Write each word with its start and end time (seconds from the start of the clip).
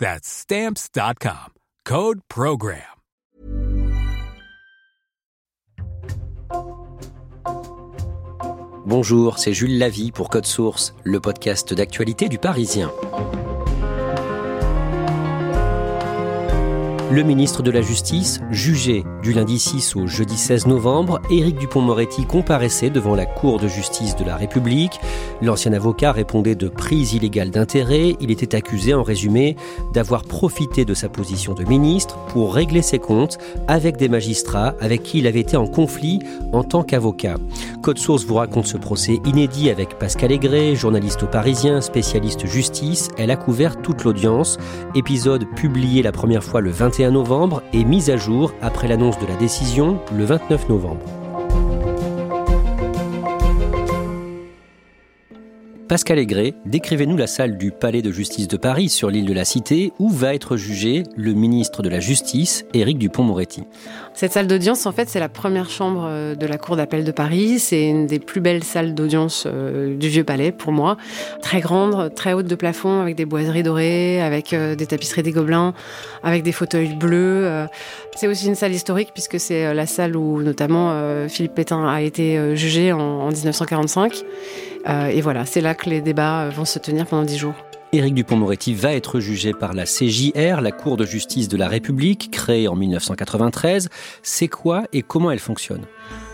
That's 0.00 0.26
stamps.com. 0.26 1.52
Code 1.84 2.20
program. 2.26 2.80
Bonjour, 8.86 9.38
c'est 9.38 9.52
Jules 9.52 9.78
Lavie 9.78 10.10
pour 10.10 10.30
Code 10.30 10.46
Source, 10.46 10.94
le 11.04 11.20
podcast 11.20 11.74
d'actualité 11.74 12.30
du 12.30 12.38
Parisien. 12.38 12.90
Le 17.12 17.24
ministre 17.24 17.64
de 17.64 17.72
la 17.72 17.82
Justice, 17.82 18.40
jugé 18.52 19.04
du 19.24 19.32
lundi 19.32 19.58
6 19.58 19.96
au 19.96 20.06
jeudi 20.06 20.36
16 20.36 20.68
novembre, 20.68 21.20
Éric 21.28 21.58
Dupont-Moretti 21.58 22.24
comparaissait 22.24 22.88
devant 22.88 23.16
la 23.16 23.26
Cour 23.26 23.58
de 23.58 23.66
justice 23.66 24.14
de 24.14 24.24
la 24.24 24.36
République. 24.36 25.00
L'ancien 25.42 25.72
avocat 25.72 26.12
répondait 26.12 26.54
de 26.54 26.68
prise 26.68 27.14
illégale 27.14 27.50
d'intérêt. 27.50 28.14
Il 28.20 28.30
était 28.30 28.54
accusé, 28.54 28.94
en 28.94 29.02
résumé, 29.02 29.56
d'avoir 29.92 30.22
profité 30.22 30.84
de 30.84 30.94
sa 30.94 31.08
position 31.08 31.52
de 31.52 31.64
ministre 31.64 32.16
pour 32.28 32.54
régler 32.54 32.80
ses 32.80 33.00
comptes 33.00 33.38
avec 33.66 33.96
des 33.96 34.08
magistrats 34.08 34.76
avec 34.80 35.02
qui 35.02 35.18
il 35.18 35.26
avait 35.26 35.40
été 35.40 35.56
en 35.56 35.66
conflit 35.66 36.20
en 36.52 36.62
tant 36.62 36.84
qu'avocat. 36.84 37.38
Code 37.82 37.98
Source 37.98 38.24
vous 38.24 38.34
raconte 38.34 38.66
ce 38.66 38.76
procès 38.76 39.20
inédit 39.24 39.70
avec 39.70 39.98
Pascal 39.98 40.30
Aigret, 40.30 40.76
journaliste 40.76 41.22
au 41.22 41.26
Parisien, 41.26 41.80
spécialiste 41.80 42.46
justice. 42.46 43.08
Elle 43.16 43.30
a 43.30 43.36
couvert 43.36 43.80
toute 43.80 44.04
l'audience. 44.04 44.58
Épisode 44.94 45.46
publié 45.56 46.02
la 46.02 46.12
première 46.12 46.44
fois 46.44 46.60
le 46.60 46.70
21 46.70 46.99
novembre 47.08 47.62
et 47.72 47.84
mise 47.84 48.10
à 48.10 48.18
jour 48.18 48.52
après 48.60 48.86
l'annonce 48.86 49.18
de 49.18 49.26
la 49.26 49.36
décision 49.36 49.98
le 50.12 50.24
29 50.24 50.68
novembre. 50.68 51.19
Pascal 55.90 56.20
Aigret, 56.20 56.54
décrivez-nous 56.66 57.16
la 57.16 57.26
salle 57.26 57.58
du 57.58 57.72
Palais 57.72 58.00
de 58.00 58.12
justice 58.12 58.46
de 58.46 58.56
Paris 58.56 58.88
sur 58.88 59.10
l'île 59.10 59.26
de 59.26 59.32
la 59.32 59.44
Cité 59.44 59.92
où 59.98 60.08
va 60.08 60.36
être 60.36 60.56
jugé 60.56 61.02
le 61.16 61.32
ministre 61.32 61.82
de 61.82 61.88
la 61.88 61.98
Justice, 61.98 62.64
Éric 62.74 62.96
Dupont-Moretti. 62.96 63.64
Cette 64.14 64.30
salle 64.30 64.46
d'audience, 64.46 64.86
en 64.86 64.92
fait, 64.92 65.08
c'est 65.08 65.18
la 65.18 65.28
première 65.28 65.68
chambre 65.68 66.04
euh, 66.06 66.36
de 66.36 66.46
la 66.46 66.58
Cour 66.58 66.76
d'appel 66.76 67.02
de 67.02 67.10
Paris. 67.10 67.58
C'est 67.58 67.88
une 67.88 68.06
des 68.06 68.20
plus 68.20 68.40
belles 68.40 68.62
salles 68.62 68.94
d'audience 68.94 69.48
euh, 69.48 69.96
du 69.96 70.08
Vieux 70.08 70.22
Palais 70.22 70.52
pour 70.52 70.70
moi. 70.70 70.96
Très 71.42 71.60
grande, 71.60 72.14
très 72.14 72.34
haute 72.34 72.46
de 72.46 72.54
plafond, 72.54 73.00
avec 73.00 73.16
des 73.16 73.24
boiseries 73.24 73.64
dorées, 73.64 74.22
avec 74.22 74.52
euh, 74.52 74.76
des 74.76 74.86
tapisseries 74.86 75.24
des 75.24 75.32
Gobelins, 75.32 75.74
avec 76.22 76.44
des 76.44 76.52
fauteuils 76.52 76.94
bleus. 76.94 77.66
C'est 78.14 78.28
aussi 78.28 78.46
une 78.46 78.54
salle 78.54 78.72
historique 78.72 79.08
puisque 79.12 79.40
c'est 79.40 79.74
la 79.74 79.86
salle 79.86 80.14
où 80.14 80.40
notamment 80.40 80.94
Philippe 81.28 81.54
Pétain 81.54 81.88
a 81.88 82.02
été 82.02 82.54
jugé 82.54 82.92
en 82.92 83.28
1945. 83.28 84.24
Euh, 84.88 85.06
et 85.08 85.20
voilà, 85.20 85.44
c'est 85.46 85.60
là 85.60 85.74
que 85.74 85.90
les 85.90 86.00
débats 86.00 86.42
euh, 86.42 86.50
vont 86.50 86.64
se 86.64 86.78
tenir 86.78 87.06
pendant 87.06 87.24
dix 87.24 87.38
jours. 87.38 87.54
Éric 87.92 88.14
Dupont-Moretti 88.14 88.72
va 88.74 88.92
être 88.94 89.18
jugé 89.18 89.52
par 89.52 89.72
la 89.72 89.84
CJR, 89.84 90.60
la 90.60 90.70
Cour 90.70 90.96
de 90.96 91.04
justice 91.04 91.48
de 91.48 91.56
la 91.56 91.66
République, 91.66 92.30
créée 92.30 92.68
en 92.68 92.76
1993. 92.76 93.88
C'est 94.22 94.46
quoi 94.46 94.84
et 94.92 95.02
comment 95.02 95.32
elle 95.32 95.40
fonctionne? 95.40 95.82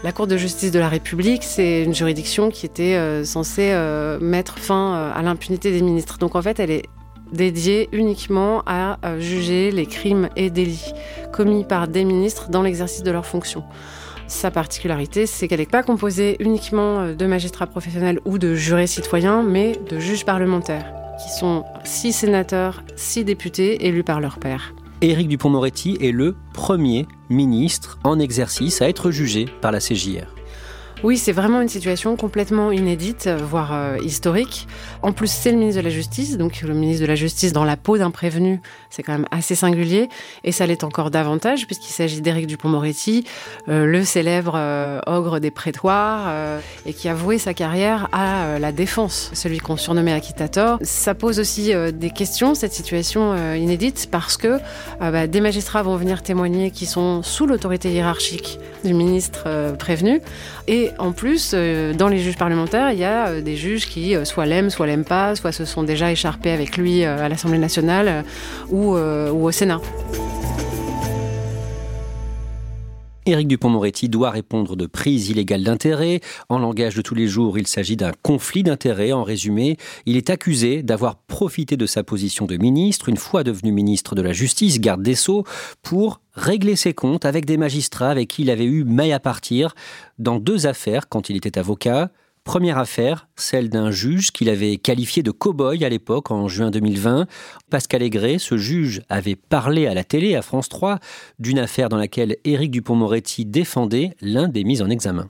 La 0.05 0.12
Cour 0.12 0.27
de 0.27 0.37
justice 0.37 0.71
de 0.71 0.79
la 0.79 0.91
République, 0.91 1.43
c'est 1.43 1.83
une 1.83 1.95
juridiction 1.95 2.51
qui 2.51 2.67
était 2.67 2.97
euh, 2.97 3.25
censée 3.25 3.75
mettre 4.21 4.59
fin 4.59 5.12
à 5.15 5.23
l'impunité 5.23 5.73
des 5.73 5.81
ministres. 5.81 6.19
Donc 6.19 6.37
en 6.37 6.43
fait, 6.43 6.61
elle 6.61 6.71
est 6.71 6.85
dédiée 7.33 7.89
uniquement 7.93 8.62
à 8.67 8.99
juger 9.19 9.73
les 9.73 9.87
crimes 9.87 10.29
et 10.37 10.51
délits 10.51 10.93
commis 11.33 11.65
par 11.65 11.89
des 11.89 12.05
ministres 12.05 12.51
dans 12.51 12.62
l'exercice 12.62 13.03
de 13.03 13.11
leurs 13.11 13.27
fonctions. 13.27 13.65
Sa 14.28 14.50
particularité, 14.50 15.26
c'est 15.26 15.47
qu'elle 15.48 15.60
n'est 15.60 15.66
pas 15.66 15.82
composée 15.82 16.37
uniquement 16.41 17.00
euh, 17.00 17.14
de 17.14 17.26
magistrats 17.26 17.66
professionnels 17.66 18.20
ou 18.25 18.38
de 18.38 18.54
jurés 18.54 18.87
citoyens, 18.87 19.42
mais 19.42 19.78
de 19.88 19.98
juges 19.98 20.25
parlementaires, 20.25 20.92
qui 21.22 21.31
sont 21.31 21.64
six 21.84 22.12
sénateurs, 22.12 22.82
six 22.97 23.25
députés 23.25 23.87
élus 23.87 24.04
par 24.04 24.20
leur 24.20 24.38
père. 24.38 24.75
Éric 25.00 25.28
Dupont-Moretti 25.28 25.98
est 26.00 26.10
le 26.10 26.34
premier 26.53 27.06
ministre 27.28 27.98
en 28.03 28.19
exercice 28.19 28.82
à 28.82 28.88
être 28.88 29.10
jugé 29.10 29.47
par 29.60 29.70
la 29.70 29.78
CJR. 29.78 30.36
Oui, 31.03 31.19
c'est 31.19 31.33
vraiment 31.33 31.61
une 31.61 31.69
situation 31.69 32.17
complètement 32.17 32.73
inédite, 32.73 33.29
voire 33.29 33.75
euh, 33.75 33.99
historique. 34.03 34.67
En 35.03 35.12
plus, 35.12 35.31
c'est 35.31 35.53
le 35.53 35.59
ministre 35.59 35.83
de 35.83 35.84
la 35.84 35.93
Justice, 35.93 36.39
donc 36.39 36.62
le 36.62 36.73
ministre 36.73 37.03
de 37.03 37.07
la 37.07 37.15
Justice 37.15 37.53
dans 37.53 37.65
la 37.65 37.77
peau 37.77 37.99
d'un 37.99 38.11
prévenu, 38.11 38.62
c'est 38.89 39.03
quand 39.03 39.12
même 39.12 39.27
assez 39.31 39.55
singulier, 39.55 40.09
et 40.43 40.53
ça 40.53 40.67
l'est 40.67 40.85
encore 40.85 41.11
davantage 41.11 41.67
puisqu'il 41.67 41.93
s'agit 41.93 42.23
d'Éric 42.23 42.47
Dupont-Moretti, 42.47 43.27
euh, 43.69 43.85
le 43.85 44.05
célèbre 44.05 44.55
euh, 44.56 45.01
ogre 45.06 45.39
des 45.39 45.51
prétoires, 45.51 46.33
et 46.87 46.95
qui 46.95 47.11
a 47.11 47.15
voué 47.15 47.37
sa 47.37 47.53
carrière 47.53 48.09
à 48.12 48.59
la 48.59 48.73
défense, 48.73 49.31
celui 49.35 49.59
qu'on 49.59 49.77
surnommait 49.77 50.12
Acquitator. 50.12 50.79
Ça 50.81 51.15
pose 51.15 51.39
aussi 51.39 51.73
des 51.93 52.11
questions, 52.11 52.55
cette 52.55 52.73
situation 52.73 53.55
inédite, 53.55 54.09
parce 54.11 54.37
que 54.37 54.59
bah, 55.01 55.27
des 55.27 55.41
magistrats 55.41 55.83
vont 55.83 55.97
venir 55.97 56.23
témoigner 56.23 56.71
qui 56.71 56.87
sont 56.87 57.23
sous 57.23 57.47
l'autorité 57.47 57.93
hiérarchique 57.93 58.59
du 58.85 58.95
ministre 58.95 59.75
prévenu, 59.79 60.21
en 60.99 61.13
plus, 61.13 61.53
euh, 61.55 61.93
dans 61.93 62.09
les 62.09 62.19
juges 62.19 62.37
parlementaires, 62.37 62.91
il 62.93 62.99
y 62.99 63.05
a 63.05 63.29
euh, 63.29 63.41
des 63.41 63.57
juges 63.57 63.87
qui 63.87 64.15
euh, 64.15 64.25
soit 64.25 64.47
l'aiment, 64.47 64.71
soit 64.71 64.87
l'aiment 64.87 65.05
pas, 65.05 65.35
soit 65.37 65.53
se 65.53 65.65
sont 65.65 65.83
déjà 65.83 66.13
écharpés 66.13 66.51
avec 66.51 66.77
lui 66.77 67.05
à 67.05 67.29
l'Assemblée 67.29 67.59
nationale 67.59 68.25
ou, 68.71 68.97
ou 68.97 69.47
au 69.47 69.51
Sénat. 69.51 69.81
Éric 73.28 73.48
Dupont-Moretti 73.48 74.08
doit 74.08 74.31
répondre 74.31 74.76
de 74.76 74.87
prise 74.87 75.31
illégale 75.31 75.64
d'intérêt. 75.64 76.20
En 76.49 76.61
langage 76.61 76.94
de 76.94 77.02
tous 77.02 77.17
les 77.17 77.26
jours, 77.26 77.58
il 77.58 77.67
s'agit 77.67 77.96
d'un 77.96 78.12
conflit 78.23 78.62
d'intérêts. 78.62 79.11
En 79.11 79.25
résumé, 79.25 79.78
il 80.06 80.17
est 80.17 80.31
accusé 80.31 80.84
d'avoir 80.84 81.17
profité 81.17 81.76
de 81.76 81.87
sa 81.87 82.05
position 82.05 82.46
de 82.46 82.56
ministre, 82.56 83.08
une 83.08 83.17
fois 83.17 83.43
devenu 83.43 83.73
ministre 83.73 84.14
de 84.14 84.23
la 84.23 84.32
Justice, 84.32 84.81
garde 84.81 85.02
des 85.02 85.17
Sceaux, 85.17 85.43
pour 85.82 86.20
régler 86.34 86.76
ses 86.76 86.94
comptes 86.94 87.25
avec 87.25 87.46
des 87.46 87.56
magistrats 87.56 88.11
avec 88.11 88.28
qui 88.28 88.43
il 88.43 88.50
avait 88.50 88.64
eu 88.64 88.84
maille 88.84 89.12
à 89.12 89.19
partir 89.19 89.75
dans 90.20 90.38
deux 90.38 90.69
affaires 90.69 91.08
quand 91.08 91.29
il 91.29 91.37
était 91.37 91.58
avocat. 91.58 92.12
Première 92.46 92.78
affaire, 92.78 93.26
celle 93.34 93.69
d'un 93.70 93.90
juge 93.90 94.31
qu'il 94.31 94.48
avait 94.48 94.76
qualifié 94.76 95.25
de 95.25 95.32
cow-boy 95.32 95.84
à 95.84 95.88
l'époque, 95.88 96.31
en 96.31 96.46
juin 96.46 96.70
2020. 96.70 97.26
Pascal 97.70 98.04
Aigret, 98.04 98.38
ce 98.38 98.56
juge, 98.56 99.02
avait 99.08 99.34
parlé 99.34 99.88
à 99.88 99.94
la 99.94 100.04
télé, 100.04 100.37
à 100.37 100.43
France 100.43 100.69
3, 100.69 101.00
d'une 101.40 101.58
affaire 101.58 101.88
dans 101.88 101.96
laquelle 101.96 102.37
Éric 102.44 102.70
Dupont-Moretti 102.70 103.46
défendait 103.46 104.12
l'un 104.20 104.46
des 104.46 104.62
mis 104.62 104.81
en 104.81 104.88
examen. 104.88 105.28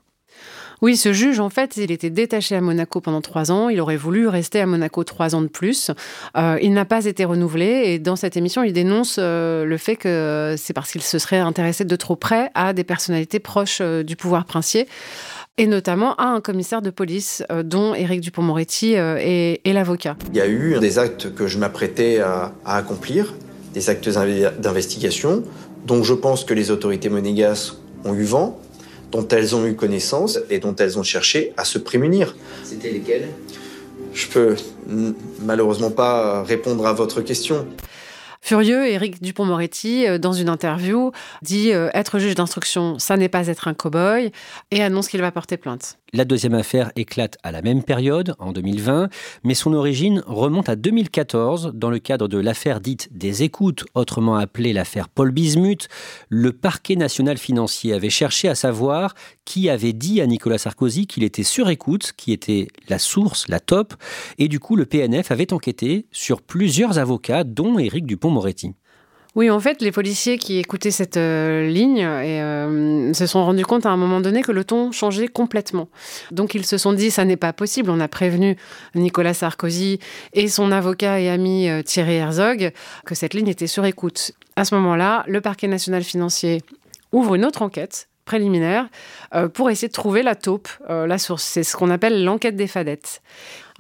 Oui, 0.83 0.97
ce 0.97 1.15
juge, 1.15 1.41
en 1.41 1.49
fait, 1.49 1.79
il 1.79 1.91
était 1.91 2.11
détaché 2.11 2.55
à 2.55 2.61
Monaco 2.61 3.01
pendant 3.01 3.23
trois 3.23 3.51
ans. 3.51 3.71
Il 3.71 3.81
aurait 3.81 3.97
voulu 3.97 4.29
rester 4.29 4.61
à 4.61 4.67
Monaco 4.67 5.05
trois 5.05 5.35
ans 5.35 5.41
de 5.41 5.47
plus. 5.47 5.91
Euh, 6.37 6.59
il 6.61 6.75
n'a 6.75 6.85
pas 6.85 7.07
été 7.07 7.25
renouvelé. 7.25 7.85
Et 7.87 7.99
dans 7.99 8.17
cette 8.17 8.37
émission, 8.37 8.63
il 8.63 8.75
dénonce 8.75 9.17
euh, 9.19 9.65
le 9.65 9.79
fait 9.79 9.97
que 9.97 10.55
c'est 10.59 10.75
parce 10.75 10.93
qu'il 10.93 11.03
se 11.03 11.19
serait 11.19 11.39
intéressé 11.39 11.87
de 11.87 11.97
trop 11.97 12.17
près 12.17 12.51
à 12.55 12.75
des 12.75 12.85
personnalités 12.85 13.39
proches 13.39 13.79
euh, 13.81 14.03
du 14.03 14.17
pouvoir 14.17 14.45
princier 14.45 14.87
et 15.59 15.67
notamment 15.67 16.15
à 16.17 16.27
un 16.27 16.41
commissaire 16.41 16.83
de 16.83 16.91
police 16.91 17.43
dont 17.65 17.95
Éric 17.95 18.21
Dupont-Moretti 18.21 18.95
est, 18.95 19.73
l'avocat. 19.73 20.17
Il 20.31 20.37
y 20.37 20.41
a 20.41 20.49
eu 20.49 20.79
des 20.79 20.99
actes 20.99 21.35
que 21.35 21.47
je 21.47 21.59
m'apprêtais 21.59 22.21
à, 22.21 22.53
à, 22.65 22.77
accomplir, 22.77 23.35
des 23.73 23.91
actes 23.91 24.09
d'investigation, 24.59 25.43
dont 25.87 26.03
je 26.03 26.15
pense 26.15 26.45
que 26.45 26.55
les 26.55 26.71
autorités 26.71 27.09
monégasques 27.09 27.75
ont 28.05 28.15
eu 28.15 28.25
vent, 28.25 28.59
dont 29.13 29.27
elles 29.29 29.55
ont 29.55 29.67
eu 29.67 29.75
connaissance 29.75 30.39
et 30.51 30.59
dont 30.59 30.75
elles 30.77 30.99
ont 30.99 31.03
cherché 31.03 31.53
à 31.57 31.65
se 31.65 31.79
prémunir. 31.79 32.35
C'était 32.65 32.91
lesquelles 32.91 33.29
Je 34.13 34.27
peux 34.27 34.57
malheureusement 35.43 35.91
pas 35.91 36.43
répondre 36.43 36.87
à 36.87 36.93
votre 36.93 37.21
question. 37.21 37.67
Furieux, 38.47 38.87
Éric 38.87 39.21
Dupont-Moretti, 39.21 40.07
euh, 40.07 40.19
dans 40.19 40.33
une 40.33 40.49
interview, 40.49 41.11
dit 41.43 41.73
euh, 41.73 41.91
être 41.95 42.21
juge 42.21 42.37
d'instruction, 42.37 42.97
ça 43.01 43.17
n'est 43.17 43.29
pas 43.29 43.49
être 43.49 43.67
un 43.67 43.75
cow-boy, 43.75 44.31
et 44.71 44.85
annonce 44.85 45.09
qu'il 45.09 45.21
va 45.21 45.33
porter 45.33 45.57
plainte. 45.57 45.99
La 46.13 46.25
deuxième 46.25 46.55
affaire 46.55 46.93
éclate 46.95 47.37
à 47.43 47.51
la 47.51 47.63
même 47.63 47.83
période, 47.83 48.37
en 48.39 48.53
2020, 48.53 49.09
mais 49.43 49.55
son 49.55 49.73
origine 49.73 50.23
remonte 50.25 50.69
à 50.69 50.77
2014 50.77 51.73
dans 51.75 51.91
le 51.91 51.99
cadre 51.99 52.29
de 52.29 52.39
l'affaire 52.39 52.81
dite 52.81 53.09
des 53.11 53.43
écoutes, 53.43 53.85
autrement 53.95 54.37
appelée 54.37 54.73
l'affaire 54.73 55.09
Paul 55.09 55.33
Bismuth. 55.33 55.89
Le 56.29 56.53
parquet 56.53 56.95
national 56.95 57.39
financier 57.39 57.93
avait 57.93 58.09
cherché 58.09 58.49
à 58.49 58.55
savoir 58.55 59.15
qui 59.45 59.69
avait 59.69 59.93
dit 59.93 60.21
à 60.21 60.27
Nicolas 60.29 60.59
Sarkozy 60.59 61.09
qu'il 61.09 61.25
était 61.25 61.43
sur 61.43 61.69
écoute, 61.71 62.13
qui 62.17 62.31
était 62.33 62.69
la 62.89 63.01
source, 63.01 63.49
la 63.49 63.59
top, 63.59 63.93
et 64.39 64.47
du 64.47 64.61
coup 64.61 64.77
le 64.77 64.87
PNF 64.87 65.33
avait 65.33 65.53
enquêté 65.53 66.07
sur 66.13 66.41
plusieurs 66.41 66.99
avocats, 66.99 67.43
dont 67.43 67.81
Éric 67.81 68.07
Dupont-Moretti. 68.07 68.75
Oui, 69.37 69.51
en 69.51 69.61
fait, 69.61 69.83
les 69.83 69.93
policiers 69.93 70.39
qui 70.39 70.57
écoutaient 70.57 70.91
cette 70.91 71.19
euh, 71.19 71.69
ligne 71.69 72.03
euh, 72.03 73.13
se 73.13 73.27
sont 73.27 73.45
rendus 73.45 73.67
compte 73.67 73.85
à 73.85 73.91
un 73.91 73.99
moment 73.99 74.23
donné 74.23 74.41
que 74.41 74.51
le 74.51 74.65
ton 74.65 74.93
changeait 74.93 75.29
complètement. 75.29 75.91
Donc 76.31 76.55
ils 76.55 76.65
se 76.65 76.79
sont 76.79 76.95
dit, 76.95 77.11
ça 77.11 77.27
n'est 77.27 77.37
pas 77.37 77.53
possible. 77.53 77.91
On 77.91 78.01
a 78.01 78.09
prévenu 78.09 78.57
Nicolas 78.95 79.35
Sarkozy 79.35 79.99
et 80.33 80.49
son 80.49 80.73
avocat 80.73 81.21
et 81.21 81.29
ami 81.29 81.69
euh, 81.69 81.83
Thierry 81.83 82.15
Herzog 82.15 82.73
que 83.05 83.15
cette 83.15 83.35
ligne 83.35 83.49
était 83.49 83.67
sur 83.67 83.85
écoute. 83.85 84.33
À 84.57 84.65
ce 84.65 84.75
moment-là, 84.77 85.23
le 85.29 85.43
parquet 85.43 85.69
national 85.69 86.03
financier 86.03 86.63
ouvre 87.13 87.35
une 87.35 87.45
autre 87.45 87.61
enquête 87.61 88.09
préliminaire 88.27 88.89
pour 89.55 89.71
essayer 89.71 89.89
de 89.89 89.93
trouver 89.93 90.23
la 90.23 90.35
taupe, 90.35 90.69
la 90.89 91.19
source. 91.19 91.45
C'est 91.45 91.63
ce 91.63 91.77
qu'on 91.77 91.91
appelle 91.91 92.25
l'enquête 92.25 92.57
des 92.57 92.67
fadettes 92.67 93.23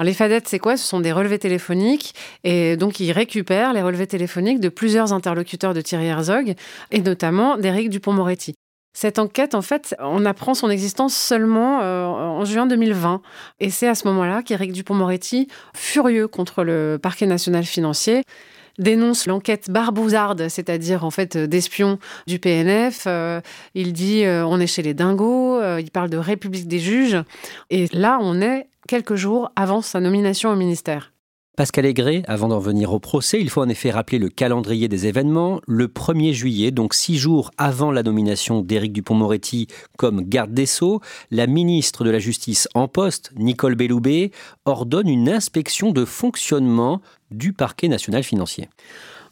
les 0.04 0.12
fadettes, 0.12 0.48
c'est 0.48 0.58
quoi? 0.58 0.76
Ce 0.76 0.86
sont 0.86 1.00
des 1.00 1.12
relevés 1.12 1.38
téléphoniques 1.38 2.14
et 2.44 2.76
donc 2.76 3.00
ils 3.00 3.12
récupèrent 3.12 3.72
les 3.72 3.82
relevés 3.82 4.06
téléphoniques 4.06 4.60
de 4.60 4.68
plusieurs 4.68 5.12
interlocuteurs 5.12 5.74
de 5.74 5.80
Thierry 5.80 6.06
Herzog 6.06 6.54
et 6.90 7.00
notamment 7.00 7.56
d'Éric 7.56 7.90
Dupont-Moretti. 7.90 8.54
Cette 8.92 9.18
enquête, 9.18 9.54
en 9.54 9.60
fait, 9.60 9.94
on 10.00 10.24
apprend 10.24 10.54
son 10.54 10.70
existence 10.70 11.14
seulement 11.14 11.82
euh, 11.82 12.06
en 12.06 12.46
juin 12.46 12.64
2020. 12.64 13.20
Et 13.60 13.68
c'est 13.68 13.88
à 13.88 13.94
ce 13.94 14.08
moment-là 14.08 14.42
qu'Éric 14.42 14.72
Dupont-Moretti, 14.72 15.48
furieux 15.74 16.28
contre 16.28 16.64
le 16.64 16.98
parquet 17.00 17.26
national 17.26 17.64
financier, 17.64 18.22
dénonce 18.78 19.26
l'enquête 19.26 19.70
barbouzarde, 19.70 20.48
c'est-à-dire 20.48 21.04
en 21.04 21.10
fait 21.10 21.36
d'espions 21.36 21.98
du 22.26 22.38
PNF. 22.38 23.04
Euh, 23.06 23.40
il 23.74 23.92
dit 23.92 24.24
euh, 24.24 24.46
on 24.46 24.60
est 24.60 24.66
chez 24.66 24.82
les 24.82 24.94
dingos, 24.94 25.60
il 25.78 25.90
parle 25.90 26.10
de 26.10 26.18
République 26.18 26.68
des 26.68 26.78
juges. 26.78 27.18
Et 27.70 27.88
là, 27.92 28.18
on 28.20 28.40
est 28.40 28.68
quelques 28.88 29.16
jours 29.16 29.50
avant 29.56 29.82
sa 29.82 30.00
nomination 30.00 30.50
au 30.50 30.56
ministère. 30.56 31.12
Pascal 31.56 31.86
Aigret, 31.86 32.22
avant 32.28 32.48
d'en 32.48 32.58
venir 32.58 32.92
au 32.92 32.98
procès, 32.98 33.40
il 33.40 33.48
faut 33.48 33.62
en 33.62 33.68
effet 33.70 33.90
rappeler 33.90 34.18
le 34.18 34.28
calendrier 34.28 34.88
des 34.88 35.06
événements. 35.06 35.62
Le 35.66 35.88
1er 35.88 36.34
juillet, 36.34 36.70
donc 36.70 36.92
six 36.92 37.16
jours 37.16 37.50
avant 37.56 37.90
la 37.90 38.02
nomination 38.02 38.60
d'Éric 38.60 38.92
Dupont-Moretti 38.92 39.66
comme 39.96 40.20
garde 40.20 40.52
des 40.52 40.66
Sceaux, 40.66 41.00
la 41.30 41.46
ministre 41.46 42.04
de 42.04 42.10
la 42.10 42.18
Justice 42.18 42.68
en 42.74 42.88
poste, 42.88 43.32
Nicole 43.36 43.74
Belloubet, 43.74 44.32
ordonne 44.66 45.08
une 45.08 45.30
inspection 45.30 45.92
de 45.92 46.04
fonctionnement 46.04 47.00
du 47.30 47.54
parquet 47.54 47.88
national 47.88 48.22
financier. 48.22 48.68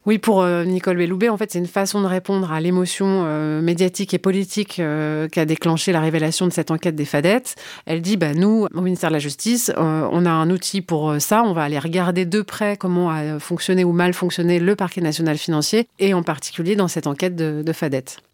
Oui, 0.07 0.19
pour 0.19 0.43
euh, 0.43 0.65
Nicole 0.65 0.99
Belloubet, 0.99 1.31
en 1.31 1.39
fait, 1.39 1.51
c'est 1.51 1.59
une 1.59 1.67
façon 1.67 2.03
de 2.03 2.07
répondre 2.07 2.53
à 2.53 2.61
l'émotion 2.61 3.25
euh, 3.25 3.63
médiatique 3.63 4.13
et 4.13 4.19
politique 4.19 4.79
euh, 4.79 5.29
qu'a 5.29 5.47
déclenché 5.47 5.93
la 5.93 6.01
révélation 6.01 6.47
de 6.47 6.53
cette 6.53 6.71
enquête 6.71 6.95
des 6.95 7.07
fadettes. 7.07 7.55
Elle 7.87 8.03
dit, 8.03 8.19
bah, 8.19 8.35
nous, 8.35 8.67
au 8.75 8.81
ministère 8.83 9.09
de 9.09 9.15
la 9.15 9.19
Justice, 9.19 9.73
on 9.77 10.27
a 10.27 10.31
un 10.31 10.51
outil 10.51 10.83
pour 10.83 11.17
ça. 11.21 11.43
On 11.43 11.55
va 11.55 11.63
aller 11.63 11.79
regarder 11.79 12.27
de 12.27 12.43
près 12.43 12.77
comment 12.77 13.11
a 13.11 13.39
fonctionné 13.39 13.83
ou 13.85 13.93
mal 13.93 14.13
fonctionné 14.13 14.59
le 14.59 14.77
parquet 14.77 15.01
national 15.01 15.39
financier, 15.39 15.89
et 15.99 16.13
en 16.13 16.23
particulier 16.23 16.77
dans 16.77 16.89
cette 16.89 17.07
enquête 17.07 17.35
de, 17.35 17.63
de. 17.63 17.73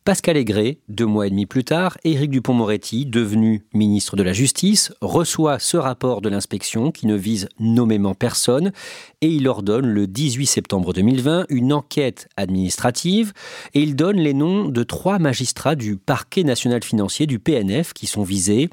Pascal 0.03 0.39
Aigret, 0.39 0.79
deux 0.89 1.05
mois 1.05 1.27
et 1.27 1.31
demi 1.31 1.45
plus 1.45 1.63
tard, 1.63 1.99
Éric 2.05 2.31
Dupont-Moretti, 2.31 3.05
devenu 3.05 3.67
ministre 3.75 4.17
de 4.17 4.23
la 4.23 4.33
Justice, 4.33 4.95
reçoit 5.03 5.59
ce 5.59 5.77
rapport 5.77 6.23
de 6.23 6.31
l'inspection 6.31 6.91
qui 6.91 7.07
ne 7.07 7.15
vise 7.15 7.51
nommément 7.59 8.15
personne 8.15 8.73
et 9.21 9.29
il 9.29 9.47
ordonne 9.47 9.87
le 9.87 10.07
18 10.07 10.47
septembre 10.47 10.95
2020 10.95 11.45
une 11.51 11.75
enquête 11.75 12.29
administrative 12.39 13.35
et 13.75 13.83
il 13.83 13.95
donne 13.95 14.17
les 14.17 14.33
noms 14.33 14.71
de 14.71 14.83
trois 14.85 15.19
magistrats 15.19 15.75
du 15.75 15.99
parquet 15.99 16.45
national 16.45 16.83
financier 16.83 17.27
du 17.27 17.39
PNF 17.39 17.93
qui 17.93 18.07
sont 18.07 18.23
visés. 18.23 18.71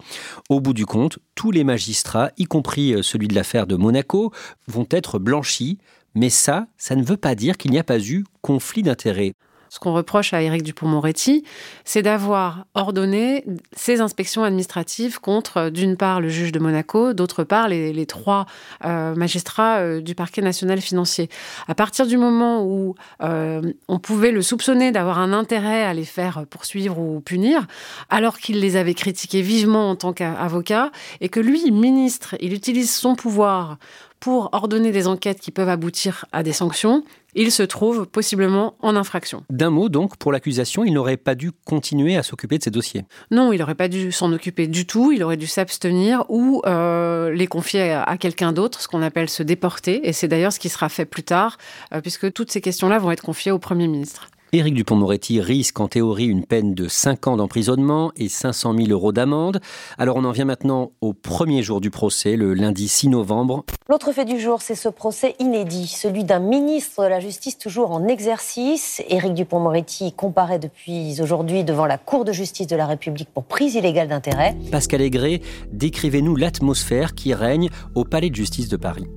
Au 0.47 0.62
bout 0.62 0.73
du 0.73 0.85
compte, 0.85 1.19
tous 1.35 1.51
les 1.51 1.65
magistrats, 1.65 2.31
y 2.38 2.45
compris 2.45 2.94
euh, 2.94 3.03
celui 3.03 3.27
de 3.27 3.35
l'affaire 3.35 3.68
de 3.68 3.75
Monaco, 3.75 4.31
vont 4.68 4.88
être 4.91 5.19
blanchis. 5.19 5.77
Mais 6.15 6.30
ça, 6.30 6.68
ça 6.77 6.95
ne 6.95 7.03
veut 7.03 7.18
pas 7.18 7.35
dire 7.35 7.57
qu'il 7.57 7.71
n'y 7.71 7.80
a 7.80 7.83
pas 7.83 8.00
eu 8.00 8.23
conflit 8.41 8.81
d'intérêts. 8.81 9.33
Ce 9.69 9.80
qu'on 9.80 9.94
reproche 9.94 10.34
à 10.34 10.42
Éric 10.42 10.64
Dupont-Moretti, 10.64 11.44
c'est 11.84 12.02
d'avoir 12.02 12.66
ordonné 12.74 13.46
ces 13.75 14.02
inspections 14.02 14.44
administratives 14.44 15.19
contre, 15.19 15.69
d'une 15.69 15.98
part, 15.98 16.22
le 16.22 16.30
juge 16.30 16.52
de 16.52 16.60
Monaco, 16.60 17.14
d'autre 17.14 17.44
part, 17.44 17.68
les, 17.68 18.06
trois 18.06 18.46
euh, 18.86 19.16
magistrats 19.16 19.80
euh, 19.80 20.02
du 20.02 20.16
parquet 20.16 20.42
national 20.42 20.80
financier. 20.80 21.30
À 21.68 21.75
partir 21.75 22.08
du 22.08 22.18
moment 22.18 22.64
où 22.64 22.96
euh, 23.22 23.62
on 23.88 24.00
pouvait 24.00 24.31
le 24.31 24.42
soupçonner 24.42 24.92
d'avoir 24.92 25.19
un 25.19 25.34
intérêt 25.34 25.84
à 25.84 25.94
les 25.94 26.06
faire 26.06 26.46
poursuivre 26.50 26.98
ou 27.00 27.19
punir, 27.19 27.68
alors 28.10 28.38
qu'il 28.38 28.60
les 28.60 28.75
avait 28.75 28.94
critiqués 28.94 29.42
vivement 29.42 29.90
en 29.90 29.96
tant 29.96 30.14
qu'avocat, 30.14 30.92
et 31.22 31.30
que 31.30 31.40
lui, 31.40 31.72
ministre, 31.72 32.36
il 32.40 32.54
utilise 32.54 32.94
son 32.94 33.16
pouvoir 33.16 33.78
pour 34.19 34.50
ordonner 34.52 34.92
des 34.92 35.08
enquêtes 35.08 35.40
qui 35.40 35.52
peuvent 35.52 35.69
aboutir 35.69 36.25
à 36.31 36.44
des 36.44 36.54
sanctions, 36.54 37.04
il 37.36 37.52
se 37.52 37.64
trouve 37.64 38.08
possiblement 38.08 38.75
en 38.81 38.96
infraction. 38.96 39.44
D'un 39.50 39.69
mot 39.69 39.90
donc, 39.90 40.18
pour 40.18 40.31
l'accusation, 40.31 40.84
il 40.84 40.94
n'aurait 40.94 41.18
pas 41.18 41.36
dû 41.36 41.52
continuer 41.52 42.18
à 42.18 42.24
s'occuper 42.24 42.58
de 42.58 42.64
ces 42.64 42.72
dossiers 42.72 43.06
Non, 43.30 43.54
il 43.54 43.60
n'aurait 43.60 43.75
pas 43.75 43.88
dû 43.88 44.12
s'en 44.12 44.34
occuper 44.34 44.68
du 44.68 44.88
tout, 44.88 45.12
il 45.12 45.24
aurait 45.24 45.38
dû 45.38 45.47
s'abstenir 45.47 46.26
ou 46.30 46.62
euh, 46.66 47.31
les 47.31 47.47
confier 47.47 47.92
à, 47.92 48.18
quelqu'un 48.18 48.54
d'autre, 48.54 48.81
ce 48.81 48.88
qu'on 48.88 49.04
appelle 49.04 49.30
se 49.30 49.44
déporter, 49.44 50.07
et 50.07 50.14
c'est 50.14 50.28
d'ailleurs 50.28 50.52
ce 50.52 50.59
qui 50.59 50.69
sera 50.69 50.90
fait 50.90 51.06
plus 51.06 51.24
tard, 51.24 51.57
euh, 51.94 52.02
puisque 52.02 52.33
toutes 52.33 52.52
ces 52.52 52.62
questions-là 52.62 52.97
vont 52.97 53.12
être 53.12 53.24
confiées 53.24 53.52
au 53.52 53.59
Premier 53.59 53.88
ministre. 53.88 54.30
Éric 54.54 54.75
Dupont-Moretti 54.75 55.42
risque 55.42 55.77
en 55.81 55.89
théorie 55.89 56.27
une 56.27 56.45
peine 56.45 56.73
de 56.73 56.87
5 56.87 57.27
ans 57.27 57.35
d'emprisonnement 57.35 58.13
et 58.16 58.30
500 58.30 58.75
000 58.77 58.89
euros 58.92 59.11
d'amende. 59.11 59.59
Alors 59.97 60.16
on 60.16 60.23
en 60.23 60.31
vient 60.31 60.45
maintenant 60.45 60.92
au 61.01 61.11
premier 61.11 61.63
jour 61.63 61.81
du 61.81 61.89
procès, 61.89 62.37
le 62.37 62.54
lundi 62.54 62.87
6 62.87 63.09
novembre. 63.09 63.66
L'autre 63.89 64.13
fait 64.13 64.23
du 64.23 64.39
jour, 64.39 64.61
c'est 64.61 64.75
ce 64.75 64.87
procès 64.87 65.35
inédit, 65.39 65.87
celui 65.87 66.23
d'un 66.23 66.39
ministre 66.39 67.04
de 67.04 67.09
la 67.09 67.19
Justice 67.19 67.57
toujours 67.57 67.92
en 67.92 68.07
exercice. 68.07 69.01
Éric 69.09 69.33
Dupont-Moretti 69.33 70.13
comparaît 70.13 70.59
depuis 70.59 71.19
aujourd'hui 71.21 71.66
devant 71.66 71.85
la 71.85 71.97
Cour 71.97 72.23
de 72.23 72.31
justice 72.31 72.68
de 72.68 72.75
la 72.77 72.85
République 72.85 73.30
pour 73.33 73.44
prise 73.44 73.75
illégale 73.75 74.07
d'intérêt. 74.07 74.56
Pascal 74.71 75.01
Aigret, 75.01 75.42
décrivez-nous 75.73 76.37
l'atmosphère 76.37 77.16
qui 77.16 77.33
règne 77.33 77.69
au 77.95 78.06
Palais 78.06 78.30
de 78.30 78.35
justice 78.35 78.69
de 78.69 78.77
Paris. 78.77 79.07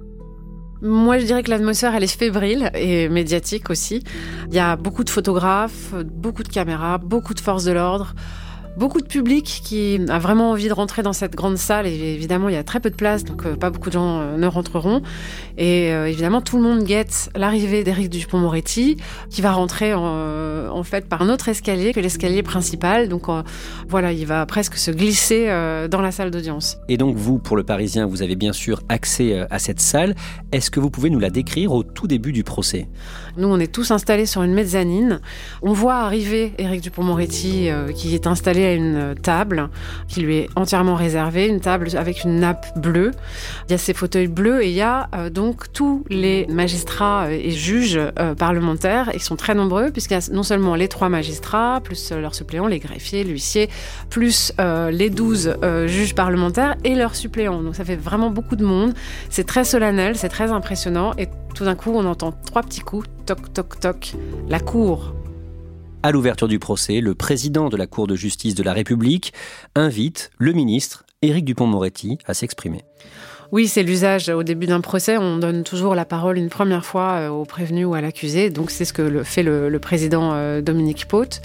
Moi, 0.82 1.18
je 1.18 1.26
dirais 1.26 1.42
que 1.42 1.50
l'atmosphère, 1.50 1.94
elle 1.94 2.04
est 2.04 2.18
fébrile 2.18 2.70
et 2.74 3.08
médiatique 3.08 3.68
aussi. 3.68 4.02
Il 4.48 4.54
y 4.54 4.58
a 4.58 4.76
beaucoup 4.76 5.04
de 5.04 5.10
photographes, 5.10 5.94
beaucoup 6.04 6.42
de 6.42 6.48
caméras, 6.48 6.98
beaucoup 6.98 7.34
de 7.34 7.40
forces 7.40 7.64
de 7.64 7.72
l'ordre 7.72 8.14
beaucoup 8.76 9.00
de 9.00 9.06
public 9.06 9.60
qui 9.64 10.00
a 10.08 10.18
vraiment 10.18 10.50
envie 10.50 10.68
de 10.68 10.72
rentrer 10.72 11.02
dans 11.02 11.12
cette 11.12 11.34
grande 11.34 11.56
salle. 11.56 11.86
Et 11.86 12.14
évidemment, 12.14 12.48
il 12.48 12.54
y 12.54 12.58
a 12.58 12.64
très 12.64 12.80
peu 12.80 12.90
de 12.90 12.94
place, 12.94 13.24
donc 13.24 13.44
euh, 13.44 13.56
pas 13.56 13.70
beaucoup 13.70 13.88
de 13.88 13.94
gens 13.94 14.20
euh, 14.20 14.36
ne 14.36 14.46
rentreront. 14.46 15.02
Et 15.58 15.92
euh, 15.92 16.08
évidemment, 16.08 16.40
tout 16.40 16.56
le 16.56 16.62
monde 16.62 16.84
guette 16.84 17.30
l'arrivée 17.34 17.84
d'Éric 17.84 18.08
Dupont-Moretti, 18.10 18.96
qui 19.28 19.42
va 19.42 19.52
rentrer 19.52 19.94
en, 19.94 20.82
fait 20.82 21.06
par 21.06 21.22
un 21.22 21.28
autre 21.28 21.48
escalier 21.48 21.92
que 21.92 22.00
l'escalier 22.00 22.42
principal. 22.42 23.08
Donc 23.08 23.24
voilà, 23.88 24.12
il 24.12 24.26
va 24.26 24.46
presque 24.46 24.76
se 24.76 24.90
glisser 24.90 25.46
dans 25.90 26.00
la 26.00 26.10
salle 26.10 26.30
d'audience. 26.30 26.78
Et 26.88 26.96
donc 26.96 27.16
vous, 27.16 27.38
pour 27.38 27.56
le 27.56 27.62
Parisien, 27.62 28.06
vous 28.06 28.22
avez 28.22 28.34
bien 28.34 28.52
sûr 28.52 28.80
accès 28.88 29.46
à 29.50 29.58
cette 29.58 29.80
salle. 29.80 30.14
Est-ce 30.52 30.70
que 30.70 30.80
vous 30.80 30.90
pouvez 30.90 31.10
nous 31.10 31.18
la 31.18 31.28
décrire 31.28 31.72
au 31.72 31.82
tout 31.82 32.06
début 32.06 32.32
du 32.32 32.44
procès? 32.44 32.88
Nous, 33.36 33.46
on 33.46 33.60
est 33.60 33.70
tous 33.70 33.90
installés 33.90 34.26
sur 34.26 34.42
une 34.42 34.54
mezzanine. 34.54 35.20
On 35.62 35.72
voit 35.72 35.96
arriver 35.96 36.54
Éric 36.58 36.80
Dupont-Moretti 36.80 37.68
qui 37.94 38.14
est 38.14 38.26
installé 38.26 38.59
aller 38.60 38.72
à 38.72 38.74
une 38.74 39.14
table 39.20 39.68
qui 40.08 40.20
lui 40.20 40.36
est 40.38 40.48
entièrement 40.56 40.94
réservée, 40.94 41.46
une 41.46 41.60
table 41.60 41.88
avec 41.96 42.24
une 42.24 42.40
nappe 42.40 42.78
bleue. 42.78 43.12
Il 43.68 43.72
y 43.72 43.74
a 43.74 43.78
ces 43.78 43.94
fauteuils 43.94 44.28
bleus 44.28 44.62
et 44.62 44.68
il 44.68 44.74
y 44.74 44.80
a 44.80 45.08
euh, 45.14 45.30
donc 45.30 45.72
tous 45.72 46.04
les 46.08 46.46
magistrats 46.48 47.24
euh, 47.24 47.30
et 47.30 47.50
juges 47.50 47.98
euh, 47.98 48.34
parlementaires. 48.34 49.10
Ils 49.14 49.22
sont 49.22 49.36
très 49.36 49.54
nombreux 49.54 49.90
puisqu'il 49.90 50.14
y 50.14 50.16
a 50.16 50.32
non 50.32 50.42
seulement 50.42 50.74
les 50.74 50.88
trois 50.88 51.08
magistrats, 51.08 51.80
plus 51.82 52.12
leurs 52.12 52.34
suppléants, 52.34 52.66
les 52.66 52.78
greffiers, 52.78 53.24
l'huissier, 53.24 53.68
plus 54.08 54.52
les 54.90 55.10
douze 55.10 55.54
juges 55.86 56.14
parlementaires 56.14 56.76
et 56.84 56.94
leurs 56.94 57.14
suppléants. 57.14 57.62
Donc 57.62 57.74
ça 57.74 57.84
fait 57.84 57.96
vraiment 57.96 58.30
beaucoup 58.30 58.56
de 58.56 58.64
monde. 58.64 58.94
C'est 59.28 59.46
très 59.46 59.64
solennel, 59.64 60.16
c'est 60.16 60.28
très 60.28 60.50
impressionnant 60.50 61.12
et 61.18 61.28
tout 61.54 61.64
d'un 61.64 61.74
coup 61.74 61.92
on 61.94 62.04
entend 62.06 62.32
trois 62.32 62.62
petits 62.62 62.80
coups, 62.80 63.08
toc 63.26 63.52
toc 63.52 63.80
toc, 63.80 64.12
la 64.48 64.60
cour 64.60 65.14
à 66.02 66.12
l'ouverture 66.12 66.48
du 66.48 66.58
procès, 66.58 67.00
le 67.00 67.14
président 67.14 67.68
de 67.68 67.76
la 67.76 67.86
Cour 67.86 68.06
de 68.06 68.14
justice 68.14 68.54
de 68.54 68.62
la 68.62 68.72
République 68.72 69.32
invite 69.74 70.30
le 70.38 70.52
ministre 70.52 71.04
Éric 71.22 71.44
Dupont-Moretti 71.44 72.18
à 72.26 72.34
s'exprimer. 72.34 72.82
Oui, 73.52 73.66
c'est 73.66 73.82
l'usage. 73.82 74.28
Au 74.28 74.44
début 74.44 74.66
d'un 74.66 74.80
procès, 74.80 75.18
on 75.18 75.36
donne 75.36 75.64
toujours 75.64 75.94
la 75.94 76.04
parole 76.04 76.38
une 76.38 76.48
première 76.48 76.84
fois 76.84 77.12
euh, 77.12 77.28
au 77.28 77.44
prévenu 77.44 77.84
ou 77.84 77.94
à 77.94 78.00
l'accusé. 78.00 78.48
Donc 78.48 78.70
c'est 78.70 78.84
ce 78.84 78.92
que 78.92 79.24
fait 79.24 79.42
le, 79.42 79.76
président 79.78 80.30
euh, 80.32 80.62
Dominique 80.62 81.06
Paute. 81.06 81.42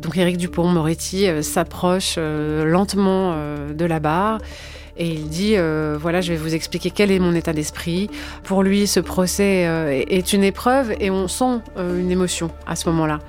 Donc 0.00 0.16
Éric 0.16 0.38
Dupont-Moretti 0.38 1.28
euh, 1.28 1.42
s'approche 1.42 2.16
lentement 2.16 3.36
de 3.72 3.84
la 3.84 4.00
barre 4.00 4.38
et 4.96 5.08
il 5.08 5.28
dit 5.28 5.56
voilà 5.98 6.20
je 6.20 6.32
vais 6.32 6.38
vous 6.38 6.54
expliquer 6.54 6.90
quel 6.90 7.10
est 7.10 7.18
mon 7.18 7.34
état 7.34 7.52
d'esprit 7.52 8.10
pour 8.44 8.62
lui 8.62 8.86
ce 8.86 9.00
procès 9.00 9.66
est 10.08 10.32
une 10.32 10.44
épreuve 10.44 10.94
et 11.00 11.10
on 11.10 11.28
sent 11.28 11.60
une 11.78 12.10
émotion 12.10 12.50
à 12.66 12.76
ce 12.76 12.88
moment-là 12.90 13.20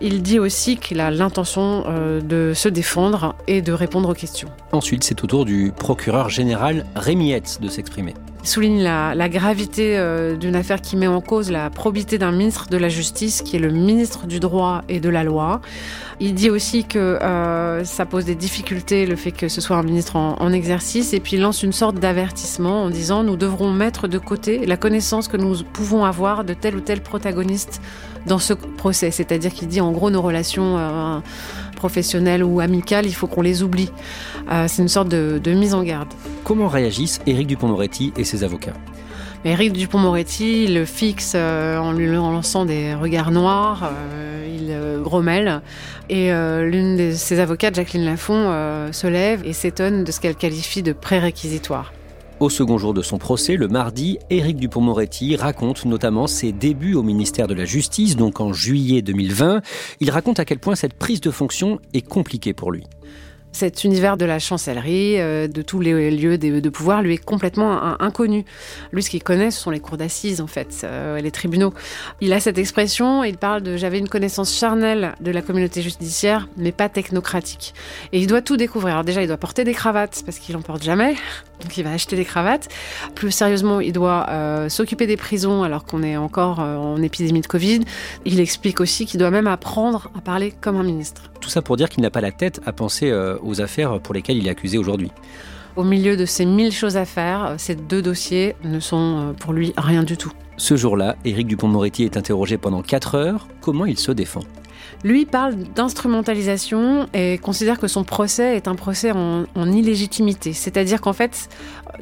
il 0.00 0.22
dit 0.22 0.38
aussi 0.38 0.76
qu'il 0.76 1.00
a 1.00 1.10
l'intention 1.10 1.84
euh, 1.86 2.20
de 2.20 2.52
se 2.54 2.68
défendre 2.68 3.34
et 3.46 3.62
de 3.62 3.72
répondre 3.72 4.08
aux 4.08 4.14
questions. 4.14 4.48
Ensuite, 4.72 5.04
c'est 5.04 5.22
au 5.24 5.26
tour 5.26 5.44
du 5.44 5.72
procureur 5.76 6.28
général 6.28 6.86
Rémi 6.94 7.34
de 7.60 7.68
s'exprimer. 7.68 8.14
Souligne 8.48 8.82
la, 8.82 9.28
gravité 9.28 9.98
euh, 9.98 10.34
d'une 10.34 10.56
affaire 10.56 10.80
qui 10.80 10.96
met 10.96 11.06
en 11.06 11.20
cause 11.20 11.50
la 11.50 11.68
probité 11.68 12.16
d'un 12.16 12.32
ministre 12.32 12.68
de 12.70 12.78
la 12.78 12.88
Justice, 12.88 13.42
qui 13.42 13.56
est 13.56 13.58
le 13.58 13.68
ministre 13.70 14.26
du 14.26 14.40
droit 14.40 14.80
et 14.88 15.00
de 15.00 15.10
la 15.10 15.22
loi. 15.22 15.60
Il 16.18 16.32
dit 16.32 16.48
aussi 16.48 16.84
que 16.84 16.98
euh, 16.98 17.84
ça 17.84 18.06
pose 18.06 18.24
des 18.24 18.34
difficultés 18.34 19.04
le 19.04 19.16
fait 19.16 19.32
que 19.32 19.48
ce 19.48 19.60
soit 19.60 19.76
un 19.76 19.82
ministre 19.82 20.16
en, 20.16 20.36
en 20.40 20.50
exercice, 20.50 21.12
et 21.12 21.20
puis 21.20 21.36
il 21.36 21.42
lance 21.42 21.62
une 21.62 21.74
sorte 21.74 21.96
d'avertissement 21.96 22.84
en 22.84 22.88
disant 22.88 23.22
nous 23.22 23.36
devrons 23.36 23.70
mettre 23.70 24.08
de 24.08 24.16
côté 24.16 24.64
la 24.64 24.78
connaissance 24.78 25.28
que 25.28 25.36
nous 25.36 25.62
pouvons 25.64 26.06
avoir 26.06 26.42
de 26.42 26.54
tel 26.54 26.74
ou 26.74 26.80
tel 26.80 27.02
protagoniste 27.02 27.82
dans 28.26 28.38
ce 28.38 28.54
procès. 28.54 29.10
C'est-à-dire 29.10 29.52
qu'il 29.52 29.68
dit 29.68 29.82
en 29.82 29.92
gros 29.92 30.10
nos 30.10 30.22
relations 30.22 30.78
euh, 30.78 31.18
professionnelles 31.78 32.44
ou 32.44 32.60
amicales, 32.60 33.06
il 33.06 33.14
faut 33.14 33.26
qu'on 33.26 33.40
les 33.40 33.62
oublie. 33.62 33.90
Euh, 34.50 34.66
c'est 34.68 34.82
une 34.82 34.88
sorte 34.88 35.08
de, 35.08 35.54
mise 35.54 35.72
en 35.74 35.82
garde. 35.82 36.08
Comment 36.44 36.68
réagissent 36.68 37.20
Éric 37.26 37.46
Dupont-Moretti 37.46 38.12
et 38.16 38.24
ses 38.24 38.44
avocats 38.44 38.74
Éric 39.44 39.72
Dupont-Moretti 39.72 40.66
le 40.66 40.84
fixe 40.84 41.32
euh, 41.36 41.78
en 41.78 41.92
lui 41.92 42.06
lançant 42.08 42.64
des 42.64 42.94
regards 42.94 43.30
noirs, 43.30 43.92
il 44.46 44.76
grommelle. 45.02 45.62
Et 46.10 46.30
l'une 46.30 46.96
de 46.96 47.12
ses 47.12 47.38
avocates, 47.38 47.76
Jacqueline 47.76 48.04
Lafont, 48.04 48.50
se 48.92 49.06
lève 49.06 49.42
et 49.44 49.52
s'étonne 49.52 50.04
de 50.04 50.12
ce 50.12 50.20
qu'elle 50.20 50.34
qualifie 50.34 50.82
de 50.82 50.92
préréquisitoire. 50.92 51.92
Au 52.40 52.50
second 52.50 52.78
jour 52.78 52.94
de 52.94 53.02
son 53.02 53.18
procès, 53.18 53.56
le 53.56 53.66
mardi, 53.66 54.20
Éric 54.30 54.58
Dupont-Moretti 54.58 55.34
raconte 55.34 55.84
notamment 55.86 56.28
ses 56.28 56.52
débuts 56.52 56.94
au 56.94 57.02
ministère 57.02 57.48
de 57.48 57.54
la 57.54 57.64
Justice, 57.64 58.14
donc 58.14 58.40
en 58.40 58.52
juillet 58.52 59.02
2020. 59.02 59.60
Il 59.98 60.10
raconte 60.12 60.38
à 60.38 60.44
quel 60.44 60.60
point 60.60 60.76
cette 60.76 60.94
prise 60.94 61.20
de 61.20 61.32
fonction 61.32 61.80
est 61.94 62.06
compliquée 62.06 62.52
pour 62.54 62.70
lui 62.70 62.84
cet 63.50 63.82
univers 63.82 64.16
de 64.16 64.24
la 64.24 64.38
chancellerie, 64.38 65.18
euh, 65.18 65.48
de 65.48 65.62
tous 65.62 65.80
les 65.80 66.10
lieux 66.10 66.38
de, 66.38 66.68
pouvoir, 66.68 67.02
lui 67.02 67.14
est 67.14 67.24
complètement 67.24 68.00
inconnu. 68.00 68.44
Lui, 68.92 69.02
ce 69.02 69.10
qu'il 69.10 69.22
connaît, 69.22 69.50
ce 69.50 69.60
sont 69.60 69.70
les 69.70 69.80
cours 69.80 69.96
d'assises, 69.96 70.40
en 70.40 70.46
fait, 70.46 70.82
euh, 70.84 71.18
les 71.20 71.30
tribunaux. 71.30 71.72
Il 72.20 72.32
a 72.34 72.40
cette 72.40 72.58
expression, 72.58 73.24
il 73.24 73.36
parle 73.36 73.62
de 73.62 73.76
j'avais 73.76 73.98
une 73.98 74.08
connaissance 74.08 74.54
charnelle 74.54 75.14
de 75.20 75.30
la 75.30 75.42
communauté 75.42 75.82
judiciaire, 75.82 76.46
mais 76.56 76.70
pas 76.70 76.88
technocratique. 76.88 77.74
Et 78.12 78.20
il 78.20 78.26
doit 78.26 78.42
tout 78.42 78.56
découvrir. 78.56 78.94
Alors 78.94 79.04
déjà, 79.04 79.22
il 79.22 79.26
doit 79.26 79.38
porter 79.38 79.64
des 79.64 79.74
cravates, 79.74 80.22
parce 80.24 80.38
qu'il 80.38 80.54
n'en 80.54 80.62
porte 80.62 80.84
jamais, 80.84 81.16
donc 81.62 81.76
il 81.76 81.84
va 81.84 81.92
acheter 81.92 82.16
des 82.16 82.24
cravates. 82.24 82.68
Plus 83.14 83.30
sérieusement, 83.30 83.80
il 83.80 83.92
doit 83.92 84.26
euh, 84.30 84.68
s'occuper 84.68 85.06
des 85.06 85.16
prisons, 85.16 85.62
alors 85.62 85.84
qu'on 85.84 86.02
est 86.02 86.16
encore 86.16 86.60
en 86.60 87.00
épidémie 87.02 87.40
de 87.40 87.46
Covid. 87.46 87.80
Il 88.24 88.40
explique 88.40 88.80
aussi 88.80 89.06
qu'il 89.06 89.20
doit 89.20 89.30
même 89.30 89.46
apprendre 89.46 90.10
à 90.16 90.20
parler 90.20 90.52
comme 90.60 90.76
un 90.76 90.82
ministre. 90.82 91.22
Tout 91.40 91.50
ça 91.50 91.62
pour 91.62 91.76
dire 91.76 91.88
qu'il 91.88 92.02
n'a 92.02 92.10
pas 92.10 92.20
la 92.20 92.32
tête 92.32 92.60
à 92.66 92.72
penser 92.72 93.12
aux 93.42 93.60
affaires 93.60 94.00
pour 94.00 94.14
lesquelles 94.14 94.36
il 94.36 94.46
est 94.46 94.50
accusé 94.50 94.78
aujourd'hui. 94.78 95.10
Au 95.78 95.84
milieu 95.84 96.16
de 96.16 96.26
ces 96.26 96.44
mille 96.44 96.72
choses 96.72 96.96
à 96.96 97.04
faire, 97.04 97.54
ces 97.56 97.76
deux 97.76 98.02
dossiers 98.02 98.56
ne 98.64 98.80
sont 98.80 99.28
euh, 99.28 99.32
pour 99.32 99.52
lui 99.52 99.72
rien 99.76 100.02
du 100.02 100.16
tout. 100.16 100.32
Ce 100.56 100.76
jour-là, 100.76 101.14
Éric 101.24 101.46
Dupont-Moretti 101.46 102.02
est 102.02 102.16
interrogé 102.16 102.58
pendant 102.58 102.82
4 102.82 103.14
heures. 103.14 103.46
Comment 103.60 103.86
il 103.86 103.96
se 103.96 104.10
défend? 104.10 104.40
Lui 105.04 105.26
parle 105.26 105.54
d'instrumentalisation 105.74 107.08
et 107.14 107.38
considère 107.38 107.78
que 107.78 107.88
son 107.88 108.04
procès 108.04 108.56
est 108.56 108.68
un 108.68 108.74
procès 108.74 109.12
en, 109.12 109.44
illégitimité. 109.68 110.52
C'est-à-dire 110.52 111.00
qu'en 111.00 111.12
fait, 111.12 111.48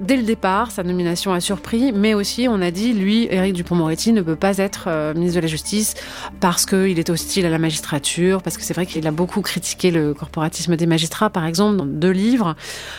dès 0.00 0.16
le 0.16 0.22
départ, 0.22 0.70
sa 0.70 0.82
nomination 0.82 1.32
a 1.32 1.40
surpris, 1.40 1.92
mais 1.92 2.14
aussi 2.14 2.46
on 2.48 2.60
a 2.62 2.70
dit, 2.70 2.92
lui, 2.92 3.26
Éric 3.30 3.54
Dupont-Moretti, 3.54 4.12
ne 4.12 4.22
peut 4.22 4.36
pas 4.36 4.58
être 4.58 4.84
euh, 4.86 5.14
ministre 5.14 5.36
de 5.36 5.40
la 5.42 5.48
Justice 5.48 5.94
parce 6.40 6.64
qu'il 6.64 6.98
est 6.98 7.10
hostile 7.10 7.44
à 7.46 7.50
la 7.50 7.58
magistrature, 7.58 8.42
parce 8.42 8.56
que 8.56 8.62
c'est 8.62 8.74
vrai 8.74 8.86
qu'il 8.86 9.06
a 9.06 9.10
beaucoup 9.10 9.40
critiqué 9.40 9.90
le 9.90 10.14
corporatisme 10.14 10.76
des 10.76 10.86
magistrats, 10.86 11.30
par 11.30 11.44
exemple, 11.46 11.76
dans 11.76 11.86
deux 11.86 12.10
livres. 12.10 12.54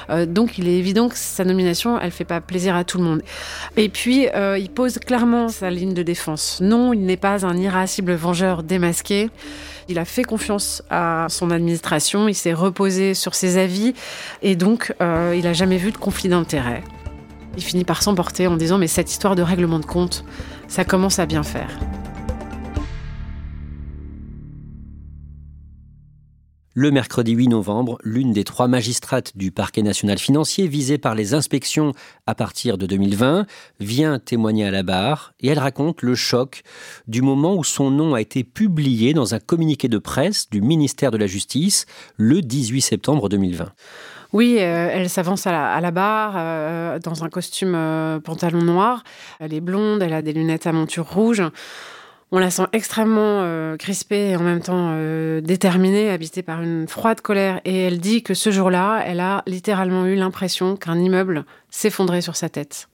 Euh, 0.10 0.26
donc 0.26 0.58
il 0.58 0.68
est 0.68 0.78
évident 0.78 1.08
que 1.10 1.18
sa 1.18 1.46
nomination, 1.46 2.00
elle 2.00 2.12
fait 2.12 2.26
pas 2.26 2.42
plaisir 2.42 2.76
à 2.76 2.84
tout 2.84 2.98
le 2.98 3.04
monde. 3.04 3.22
Et 3.78 3.90
puis, 3.90 4.28
euh, 4.36 4.58
il 4.58 4.70
pose 4.70 5.00
clairement 5.00 5.50
sa 5.50 5.70
ligne 5.70 5.94
de 5.94 6.04
défense. 6.04 6.60
Non, 6.62 6.94
il 6.94 7.06
n'est 7.06 7.18
pas 7.18 7.46
un 7.46 7.58
irascible 7.58 8.14
vengeur 8.14 8.64
démasqué. 8.64 9.30
Il 9.90 10.00
a 10.00 10.06
fait 10.06 10.24
confiance 10.24 10.84
à 10.90 11.28
son 11.30 11.50
administration, 11.50 12.28
il 12.28 12.36
s'est 12.36 12.54
reposé 12.54 13.14
sur 13.14 13.36
ses 13.36 13.58
avis 13.58 13.94
et 14.42 14.56
donc 14.56 14.94
euh, 15.02 15.34
il 15.36 15.44
n'a 15.44 15.54
jamais 15.54 15.78
vu 15.78 15.92
de 15.92 15.98
conflit 15.98 16.30
d'intérêts. 16.30 16.84
Il 17.56 17.64
finit 17.64 17.86
par 17.86 18.04
s'emporter 18.04 18.48
en 18.48 18.58
disant 18.58 18.78
mais 18.78 18.88
cette 18.88 19.12
histoire 19.12 19.36
de 19.36 19.42
règlement 19.42 19.80
de 19.80 19.86
compte, 19.86 20.26
ça 20.68 20.84
commence 20.84 21.20
à 21.20 21.26
bien 21.26 21.44
faire. 21.44 21.70
Le 26.80 26.92
mercredi 26.92 27.32
8 27.32 27.48
novembre, 27.48 27.98
l'une 28.04 28.34
des 28.34 28.44
trois 28.44 28.68
magistrates 28.68 29.36
du 29.36 29.50
parquet 29.50 29.82
national 29.82 30.20
financier 30.20 30.68
visée 30.68 31.00
par 31.00 31.16
les 31.16 31.34
inspections 31.34 31.94
à 32.28 32.36
partir 32.36 32.78
de 32.78 32.86
2020 32.86 33.48
vient 33.80 34.20
témoigner 34.20 34.64
à 34.64 34.70
la 34.70 34.84
barre 34.84 35.34
et 35.40 35.48
elle 35.48 35.58
raconte 35.58 36.04
le 36.04 36.14
choc 36.14 36.62
du 37.08 37.24
moment 37.24 37.56
où 37.56 37.64
son 37.64 37.90
nom 37.90 38.14
a 38.14 38.22
été 38.22 38.44
publié 38.44 39.16
dans 39.16 39.34
un 39.34 39.40
communiqué 39.40 39.88
de 39.88 39.98
presse 39.98 40.52
du 40.52 40.62
ministère 40.62 41.10
de 41.10 41.18
la 41.18 41.26
Justice 41.26 41.88
le 42.16 42.44
18 42.44 42.82
septembre 42.82 43.28
2020. 43.28 43.74
Oui, 44.34 44.58
euh, 44.60 44.90
elle 44.92 45.10
s'avance 45.10 45.48
à, 45.48 45.82
la, 45.82 45.92
barre 45.92 46.36
euh, 46.38 47.00
dans 47.00 47.24
un 47.24 47.30
costume 47.30 47.74
euh, 47.74 48.20
pantalon 48.20 48.62
noir. 48.62 49.04
Elle 49.40 49.56
est 49.56 49.62
blonde, 49.62 50.04
elle 50.04 50.14
a 50.14 50.22
des 50.22 50.34
lunettes 50.34 50.68
à 50.68 50.74
monture 50.74 51.10
rouge. 51.10 51.42
On 52.32 52.40
la 52.40 52.52
sent 52.52 52.66
extrêmement 52.74 53.42
euh, 53.44 53.78
crispée 53.78 54.32
et 54.32 54.36
en 54.36 54.44
même 54.44 54.62
temps 54.62 54.90
euh, 54.92 55.40
déterminée, 55.40 56.10
habitée 56.10 56.44
par 56.44 56.62
une 56.62 56.88
froide 56.88 57.22
colère. 57.22 57.62
Et 57.64 57.84
elle 57.84 58.00
dit 58.00 58.22
que 58.22 58.34
ce 58.34 58.52
jour-là, 58.52 59.02
elle 59.06 59.22
a 59.22 59.44
littéralement 59.48 60.06
eu 60.06 60.16
l'impression 60.16 60.76
qu'un 60.76 61.00
immeuble 61.00 61.46
s'effondrait 61.70 62.22
sur 62.22 62.36
sa 62.36 62.50
tête 62.50 62.90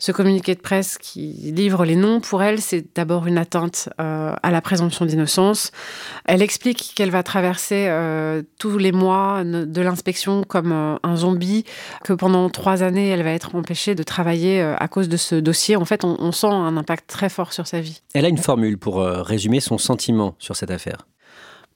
ce 0.00 0.12
communiqué 0.12 0.54
de 0.54 0.60
presse 0.60 0.96
qui 0.98 1.52
livre 1.54 1.84
les 1.84 1.94
noms, 1.94 2.20
pour 2.20 2.42
elle, 2.42 2.60
c'est 2.60 2.84
d'abord 2.96 3.26
une 3.26 3.36
atteinte 3.36 3.90
euh, 4.00 4.34
à 4.42 4.50
la 4.50 4.62
présomption 4.62 5.04
d'innocence. 5.04 5.70
Elle 6.24 6.40
explique 6.40 6.92
qu'elle 6.96 7.10
va 7.10 7.22
traverser 7.22 7.86
euh, 7.88 8.42
tous 8.58 8.78
les 8.78 8.92
mois 8.92 9.44
de 9.44 9.80
l'inspection 9.82 10.42
comme 10.42 10.72
euh, 10.72 10.96
un 11.02 11.16
zombie, 11.16 11.64
que 12.02 12.14
pendant 12.14 12.48
trois 12.48 12.82
années, 12.82 13.08
elle 13.10 13.22
va 13.22 13.32
être 13.32 13.54
empêchée 13.54 13.94
de 13.94 14.02
travailler 14.02 14.62
à 14.62 14.88
cause 14.88 15.10
de 15.10 15.18
ce 15.18 15.34
dossier. 15.34 15.76
En 15.76 15.84
fait, 15.84 16.02
on 16.02 16.32
sent 16.32 16.46
un 16.46 16.78
impact 16.78 17.06
très 17.06 17.28
fort 17.28 17.52
sur 17.52 17.66
sa 17.66 17.80
vie. 17.80 18.00
Elle 18.14 18.24
a 18.24 18.28
une 18.28 18.38
formule 18.38 18.78
pour 18.78 19.04
résumer 19.04 19.60
son 19.60 19.76
sentiment 19.76 20.34
sur 20.38 20.56
cette 20.56 20.70
affaire. 20.70 21.06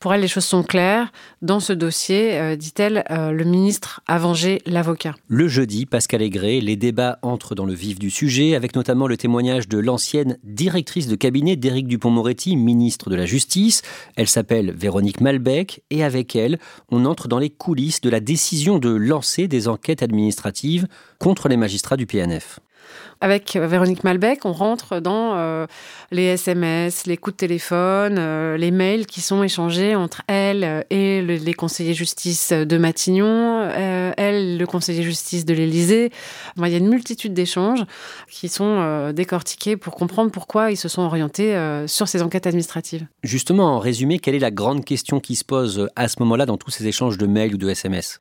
Pour 0.04 0.12
elle, 0.12 0.20
les 0.20 0.28
choses 0.28 0.44
sont 0.44 0.62
claires. 0.62 1.10
Dans 1.40 1.60
ce 1.60 1.72
dossier, 1.72 2.38
euh, 2.38 2.56
dit-elle, 2.56 3.04
euh, 3.10 3.30
le 3.30 3.44
ministre 3.44 4.02
a 4.06 4.18
vengé 4.18 4.60
l'avocat. 4.66 5.14
Le 5.28 5.48
jeudi, 5.48 5.86
Pascal 5.86 6.20
Aigret, 6.20 6.60
les 6.60 6.76
débats 6.76 7.18
entrent 7.22 7.54
dans 7.54 7.64
le 7.64 7.72
vif 7.72 7.98
du 7.98 8.10
sujet, 8.10 8.54
avec 8.54 8.76
notamment 8.76 9.06
le 9.06 9.16
témoignage 9.16 9.66
de 9.66 9.78
l'ancienne 9.78 10.36
directrice 10.44 11.08
de 11.08 11.16
cabinet 11.16 11.56
d'Éric 11.56 11.88
Dupont-Moretti, 11.88 12.54
ministre 12.54 13.08
de 13.08 13.16
la 13.16 13.24
Justice. 13.24 13.80
Elle 14.16 14.28
s'appelle 14.28 14.72
Véronique 14.72 15.22
Malbec, 15.22 15.82
et 15.88 16.04
avec 16.04 16.36
elle, 16.36 16.58
on 16.90 17.06
entre 17.06 17.26
dans 17.26 17.38
les 17.38 17.48
coulisses 17.48 18.02
de 18.02 18.10
la 18.10 18.20
décision 18.20 18.78
de 18.78 18.90
lancer 18.90 19.48
des 19.48 19.68
enquêtes 19.68 20.02
administratives 20.02 20.86
contre 21.18 21.48
les 21.48 21.56
magistrats 21.56 21.96
du 21.96 22.04
PNF. 22.04 22.60
Avec 23.20 23.56
Véronique 23.56 24.04
Malbec, 24.04 24.44
on 24.44 24.52
rentre 24.52 25.00
dans 25.00 25.36
euh, 25.36 25.66
les 26.10 26.24
SMS, 26.24 27.06
les 27.06 27.16
coups 27.16 27.34
de 27.34 27.38
téléphone, 27.38 28.16
euh, 28.18 28.56
les 28.56 28.70
mails 28.70 29.06
qui 29.06 29.20
sont 29.20 29.42
échangés 29.42 29.94
entre 29.94 30.22
elle 30.26 30.84
et 30.90 31.22
les 31.22 31.54
conseillers 31.54 31.94
justice 31.94 32.52
de 32.52 32.76
Matignon, 32.76 33.62
euh, 33.62 34.12
elle, 34.16 34.58
le 34.58 34.66
conseiller 34.66 35.02
justice 35.02 35.44
de 35.44 35.54
l'Élysée. 35.54 36.10
il 36.58 36.68
y 36.68 36.74
a 36.74 36.78
une 36.78 36.88
multitude 36.88 37.34
d'échanges 37.34 37.84
qui 38.30 38.48
sont 38.48 39.12
décortiqués 39.12 39.76
pour 39.76 39.94
comprendre 39.94 40.30
pourquoi 40.30 40.70
ils 40.70 40.76
se 40.76 40.88
sont 40.88 41.02
orientés 41.02 41.56
sur 41.86 42.08
ces 42.08 42.22
enquêtes 42.22 42.46
administratives. 42.46 43.06
Justement, 43.22 43.76
en 43.76 43.78
résumé, 43.78 44.18
quelle 44.18 44.34
est 44.34 44.40
la 44.40 44.50
grande 44.50 44.84
question 44.84 45.20
qui 45.20 45.36
se 45.36 45.44
pose 45.44 45.88
à 45.96 46.08
ce 46.08 46.16
moment-là 46.20 46.46
dans 46.46 46.56
tous 46.56 46.70
ces 46.70 46.86
échanges 46.86 47.18
de 47.18 47.26
mails 47.26 47.54
ou 47.54 47.58
de 47.58 47.68
SMS 47.68 48.20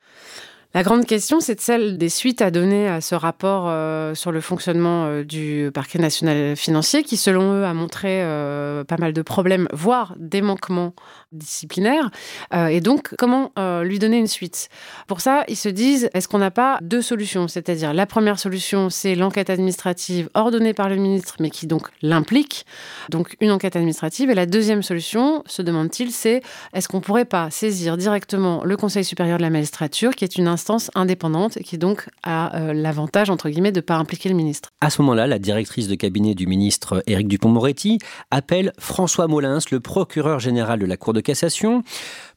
la 0.74 0.82
grande 0.82 1.06
question, 1.06 1.38
c'est 1.38 1.60
celle 1.60 1.98
des 1.98 2.08
suites 2.08 2.42
à 2.42 2.50
donner 2.50 2.88
à 2.88 3.00
ce 3.00 3.14
rapport 3.14 3.66
euh, 3.68 4.16
sur 4.16 4.32
le 4.32 4.40
fonctionnement 4.40 5.04
euh, 5.04 5.22
du 5.22 5.70
parquet 5.72 6.00
national 6.00 6.56
financier, 6.56 7.04
qui, 7.04 7.16
selon 7.16 7.52
eux, 7.52 7.64
a 7.64 7.72
montré 7.74 8.24
euh, 8.24 8.82
pas 8.82 8.96
mal 8.98 9.12
de 9.12 9.22
problèmes, 9.22 9.68
voire 9.72 10.16
des 10.18 10.42
manquements 10.42 10.92
disciplinaires. 11.30 12.10
et 12.52 12.80
donc, 12.80 13.12
comment 13.18 13.50
lui 13.82 13.98
donner 13.98 14.18
une 14.18 14.28
suite? 14.28 14.68
Pour 15.08 15.20
ça, 15.20 15.42
ils 15.48 15.56
se 15.56 15.68
disent, 15.68 16.08
est-ce 16.14 16.28
qu'on 16.28 16.38
n'a 16.38 16.52
pas 16.52 16.78
deux 16.80 17.02
solutions? 17.02 17.48
C'est-à-dire, 17.48 17.92
la 17.92 18.06
première 18.06 18.38
solution, 18.38 18.88
c'est 18.88 19.16
l'enquête 19.16 19.50
administrative 19.50 20.28
ordonnée 20.34 20.74
par 20.74 20.88
le 20.88 20.94
ministre, 20.94 21.34
mais 21.40 21.50
qui 21.50 21.66
donc 21.66 21.88
l'implique, 22.02 22.66
donc 23.10 23.34
une 23.40 23.50
enquête 23.50 23.74
administrative. 23.74 24.30
Et 24.30 24.34
la 24.34 24.46
deuxième 24.46 24.84
solution, 24.84 25.42
se 25.46 25.60
demande-t-il, 25.60 26.12
c'est 26.12 26.40
est-ce 26.72 26.86
qu'on 26.86 27.00
pourrait 27.00 27.24
pas 27.24 27.50
saisir 27.50 27.96
directement 27.96 28.62
le 28.64 28.76
Conseil 28.76 29.04
supérieur 29.04 29.38
de 29.38 29.42
la 29.42 29.50
magistrature, 29.50 30.14
qui 30.14 30.22
est 30.22 30.36
une 30.36 30.46
instance 30.46 30.63
indépendante 30.94 31.58
qui 31.58 31.78
donc 31.78 32.08
a 32.22 32.56
euh, 32.56 32.72
l'avantage, 32.72 33.30
entre 33.30 33.48
guillemets, 33.48 33.72
de 33.72 33.78
ne 33.78 33.82
pas 33.82 33.96
impliquer 33.96 34.28
le 34.28 34.34
ministre. 34.34 34.70
À 34.80 34.90
ce 34.90 35.02
moment-là, 35.02 35.26
la 35.26 35.38
directrice 35.38 35.88
de 35.88 35.94
cabinet 35.94 36.34
du 36.34 36.46
ministre 36.46 37.02
Éric 37.06 37.28
Dupont-Moretti 37.28 37.98
appelle 38.30 38.72
François 38.78 39.26
Molins, 39.26 39.58
le 39.70 39.80
procureur 39.80 40.40
général 40.40 40.78
de 40.78 40.86
la 40.86 40.96
Cour 40.96 41.12
de 41.12 41.20
cassation. 41.20 41.82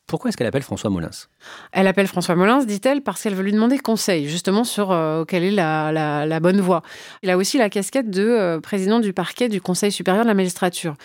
Pourquoi 0.07 0.29
est-ce 0.29 0.37
qu'elle 0.37 0.47
appelle 0.47 0.63
François 0.63 0.89
Molins? 0.89 1.09
Elle 1.73 1.85
appelle 1.85 2.07
François 2.07 2.35
Molins, 2.35 2.63
dit-elle, 2.63 3.01
parce 3.01 3.21
qu'elle 3.21 3.35
veut 3.35 3.43
lui 3.43 3.51
demander 3.51 3.77
conseil, 3.77 4.29
justement, 4.29 4.63
sur 4.63 4.91
euh, 4.91 5.25
quelle 5.25 5.43
est 5.43 5.51
la, 5.51 6.39
bonne 6.39 6.61
voie. 6.61 6.81
Il 7.23 7.29
a 7.29 7.37
aussi 7.37 7.57
la 7.57 7.69
casquette 7.69 8.09
de 8.09 8.23
euh, 8.23 8.59
président 8.61 8.99
du 8.99 9.11
parquet 9.11 9.49
du 9.49 9.59
Conseil 9.59 9.91
supérieur 9.91 10.23
de 10.23 10.29
la 10.29 10.33
magistrature. 10.33 10.95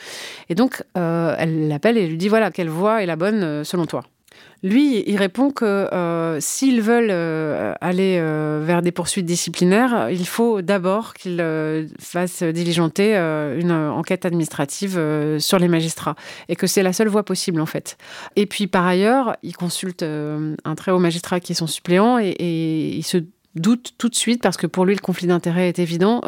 Et 0.48 0.54
donc, 0.54 0.84
elle 0.94 1.68
l'appelle 1.68 1.98
et 1.98 2.06
lui 2.06 2.16
dit, 2.16 2.28
voilà, 2.28 2.50
quelle 2.50 2.68
voie 2.68 3.02
est 3.02 3.06
la 3.06 3.16
bonne 3.16 3.64
selon 3.64 3.86
toi? 3.86 4.04
Lui, 4.62 5.02
il 5.08 5.16
répond 5.16 5.50
que 5.50 5.64
euh, 5.64 6.38
s'ils 6.38 6.82
veulent 6.82 7.10
euh, 7.10 7.74
aller 7.80 8.18
euh, 8.20 8.62
vers 8.64 8.80
des 8.80 8.92
poursuites 8.92 9.26
disciplinaires, 9.26 10.08
il 10.10 10.24
faut 10.24 10.62
d'abord 10.62 11.14
qu'ils 11.14 11.88
fassent 11.98 12.44
diligenter 12.44 13.16
une 13.16 13.72
enquête 13.72 14.24
administrative 14.24 15.00
sur 15.38 15.58
les 15.58 15.68
magistrats 15.68 16.14
et 16.48 16.54
que 16.54 16.68
c'est 16.68 16.82
la 16.82 16.92
seule 16.92 17.08
voie 17.08 17.24
possible 17.24 17.60
en 17.60 17.66
fait. 17.66 17.98
Et 18.36 18.46
puis 18.46 18.68
par 18.68 18.86
ailleurs, 18.86 19.36
il 19.42 19.56
consulte 19.56 20.02
un 20.02 20.74
très 20.76 20.92
haut 20.92 20.98
magistrat 21.00 21.40
qui 21.40 21.52
est 21.52 21.56
son 21.56 21.66
suppléant 21.66 22.18
et, 22.18 22.34
il 22.92 23.02
se 23.02 23.18
doute 23.54 23.94
tout 23.98 24.08
de 24.08 24.14
suite 24.14 24.42
parce 24.42 24.56
que 24.56 24.66
pour 24.66 24.84
lui 24.84 24.94
le 24.94 25.00
conflit 25.00 25.26
d'intérêt 25.26 25.68
est 25.68 25.78
évident 25.78 26.20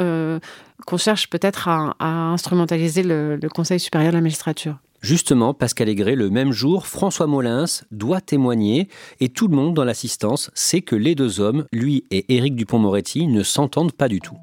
qu'on 0.87 0.97
cherche 0.97 1.31
peut-être 1.31 1.69
à, 1.69 1.95
instrumentaliser 2.01 3.03
le 3.05 3.49
Conseil 3.49 3.79
supérieur 3.79 4.11
de 4.11 4.17
la 4.17 4.23
magistrature. 4.23 4.79
Justement, 5.05 5.53
Pascal 5.53 5.91
Aigret, 5.91 6.15
le 6.15 6.31
même 6.31 6.51
jour, 6.51 6.87
François 6.87 7.27
Molins 7.27 7.67
doit 7.91 8.23
témoigner 8.23 8.89
et 9.21 9.29
tout 9.29 9.49
le 9.49 9.55
monde 9.55 9.75
dans 9.75 9.85
l'assistance 9.85 10.51
sait 10.55 10.81
que 10.81 10.97
les 10.97 11.15
deux 11.15 11.41
hommes, 11.41 11.67
lui 11.73 12.05
et 12.11 12.35
Éric 12.35 12.57
Dupont-Moretti, 12.57 13.27
ne 13.27 13.43
s'entendent 13.43 13.93
pas 13.93 14.09
du 14.09 14.21
tout. 14.21 14.39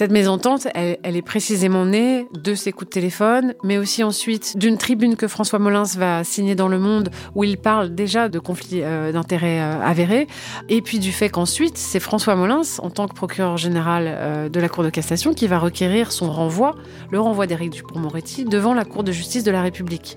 Cette 0.00 0.12
mésentente, 0.12 0.66
elle, 0.74 1.14
est 1.14 1.20
précisément 1.20 1.84
née 1.84 2.26
de 2.32 2.54
ces 2.54 2.72
coups 2.72 2.88
de 2.88 2.90
téléphone, 2.94 3.52
mais 3.62 3.76
aussi 3.76 4.02
ensuite 4.02 4.56
d'une 4.56 4.78
tribune 4.78 5.14
que 5.14 5.28
François 5.28 5.58
Molins 5.58 5.82
va 5.98 6.24
signer 6.24 6.54
dans 6.54 6.68
Le 6.68 6.78
Monde, 6.78 7.10
où 7.34 7.44
il 7.44 7.58
parle 7.58 7.94
déjà 7.94 8.30
de 8.30 8.38
conflits 8.38 8.80
euh, 8.80 9.12
d'intérêts 9.12 9.60
euh, 9.60 9.78
avérés, 9.82 10.26
et 10.70 10.80
puis 10.80 11.00
du 11.00 11.12
fait 11.12 11.28
qu'ensuite, 11.28 11.76
c'est 11.76 12.00
François 12.00 12.34
Molins, 12.34 12.62
en 12.78 12.88
tant 12.88 13.08
que 13.08 13.14
procureur 13.14 13.58
général 13.58 14.04
euh, 14.06 14.48
de 14.48 14.58
la 14.58 14.70
Cour 14.70 14.84
de 14.84 14.88
cassation, 14.88 15.34
qui 15.34 15.46
va 15.46 15.58
requérir 15.58 16.12
son 16.12 16.32
renvoi, 16.32 16.76
le 17.10 17.20
renvoi 17.20 17.46
d'Éric 17.46 17.68
Dupond-Moretti, 17.68 18.46
devant 18.46 18.72
la 18.72 18.86
Cour 18.86 19.04
de 19.04 19.12
justice 19.12 19.44
de 19.44 19.50
la 19.50 19.60
République. 19.60 20.16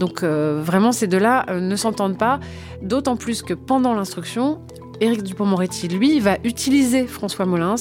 Donc 0.00 0.24
vraiment, 0.24 0.90
ces 0.90 1.06
deux-là 1.06 1.46
ne 1.60 1.76
s'entendent 1.76 2.18
pas, 2.18 2.40
d'autant 2.80 3.14
plus 3.14 3.42
que 3.42 3.54
pendant 3.54 3.94
l'instruction, 3.94 4.58
Éric 5.00 5.22
Dupond-Moretti, 5.22 5.88
lui, 5.88 6.20
va 6.20 6.38
utiliser 6.44 7.06
François 7.06 7.44
Molins 7.44 7.74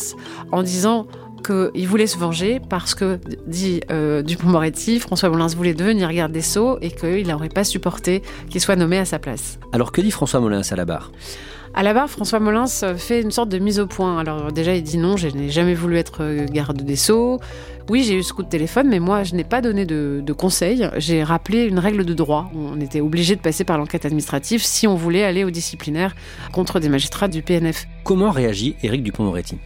en 0.52 0.64
disant 0.64 1.08
qu'il 1.42 1.88
voulait 1.88 2.08
se 2.08 2.18
venger 2.18 2.60
parce 2.70 2.96
que, 2.96 3.20
dit 3.48 3.82
euh, 3.92 4.22
Dupont-Moretti, 4.22 5.00
François 5.00 5.30
Molins 5.30 5.48
voulait 5.48 5.74
devenir 5.74 6.12
garde 6.14 6.32
des 6.32 6.42
Sceaux 6.42 6.78
et 6.82 6.92
qu'il 6.92 7.28
n'aurait 7.28 7.50
pas 7.50 7.64
supporté 7.64 8.22
qu'il 8.50 8.62
soit 8.62 8.76
nommé 8.76 8.98
à 8.98 9.06
sa 9.06 9.20
place. 9.20 9.60
Alors 9.72 9.92
que 9.92 10.02
dit 10.02 10.12
François 10.12 10.40
Molins 10.40 10.62
à 10.70 10.76
la 10.76 10.86
barre? 10.86 11.12
À 11.74 11.84
la 11.84 11.94
barre, 11.94 12.10
François 12.10 12.42
Molins 12.42 12.68
fait 12.98 13.22
une 13.22 13.32
sorte 13.32 13.48
de 13.48 13.58
mise 13.58 13.80
au 13.80 13.88
point. 13.88 14.20
Alors 14.20 14.52
déjà, 14.52 14.76
il 14.76 14.84
dit 14.84 14.98
non, 14.98 15.16
je 15.16 15.30
n'ai 15.30 15.50
jamais 15.50 15.74
voulu 15.74 15.98
être 15.98 16.46
garde 16.52 16.82
des 16.82 16.98
Sceaux. 16.98 17.40
Oui, 17.90 18.04
j'ai 18.04 18.16
eu 18.16 18.24
ce 18.24 18.34
coup 18.34 18.44
de 18.44 18.50
téléphone, 18.50 18.88
mais 18.90 19.00
moi, 19.00 19.24
je 19.24 19.36
n'ai 19.36 19.44
pas 19.46 19.62
donné 19.62 19.86
de, 19.86 20.22
de 20.24 20.34
conseils. 20.34 20.90
J'ai 20.98 21.24
rappelé 21.24 21.64
une 21.64 21.80
règle 21.80 22.04
de 22.04 22.14
droit. 22.14 22.52
On 22.54 22.80
était 22.82 23.02
obligé 23.02 23.36
de 23.36 23.42
passer 23.42 23.64
par 23.64 23.78
l'enquête 23.78 24.06
administrative 24.06 24.62
si 24.64 24.86
on 24.86 24.96
voulait 24.96 25.24
aller 25.24 25.46
au 25.46 25.50
disciplinaire 25.50 26.14
contre 26.52 26.80
des 26.80 26.90
magistrats 26.90 27.30
du 27.30 27.42
PNF. 27.42 27.88
Comment 28.04 28.32
réagit 28.32 28.76
Éric 28.84 29.04
Dupond-Moretti 29.04 29.58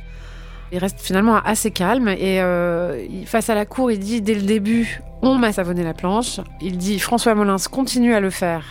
il 0.72 0.80
reste 0.80 1.00
finalement 1.00 1.38
assez 1.38 1.72
calme 1.72 2.10
et 2.10 2.42
euh, 2.42 3.06
face 3.26 3.50
à 3.50 3.56
la 3.56 3.66
cour, 3.66 3.92
il 3.92 4.00
dit 4.00 4.22
dès 4.22 4.36
le 4.36 4.42
début 4.42 5.02
on 5.22 5.36
m'a 5.36 5.52
savonné 5.52 5.84
la 5.84 5.94
planche. 5.94 6.40
Il 6.62 6.78
dit 6.78 7.00
François 7.00 7.34
Molins 7.34 7.56
continue 7.72 8.14
à 8.14 8.20
le 8.20 8.30
faire, 8.30 8.66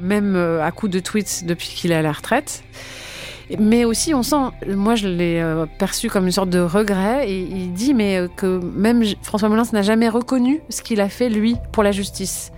même 0.00 0.36
euh, 0.36 0.64
à 0.64 0.70
coup 0.70 0.88
de 0.88 1.00
tweets 1.00 1.44
depuis 1.44 1.68
qu'il 1.68 1.92
est 1.92 1.96
à 1.96 2.02
la 2.02 2.12
retraite. 2.12 2.62
Mais 3.60 3.84
aussi, 3.84 4.12
on 4.12 4.24
sent, 4.24 4.50
moi 4.68 4.96
je 4.96 5.06
l'ai 5.06 5.40
euh, 5.40 5.66
perçu 5.78 6.08
comme 6.10 6.26
une 6.26 6.32
sorte 6.32 6.50
de 6.50 6.58
regret, 6.58 7.28
et 7.30 7.40
il 7.40 7.72
dit 7.72 7.94
mais 7.94 8.26
que 8.36 8.60
même 8.74 9.04
François 9.22 9.48
Molins 9.48 9.64
n'a 9.72 9.82
jamais 9.82 10.08
reconnu 10.08 10.60
ce 10.68 10.82
qu'il 10.82 11.00
a 11.00 11.08
fait 11.08 11.28
lui 11.28 11.56
pour 11.72 11.82
la 11.82 11.92
justice, 11.92 12.52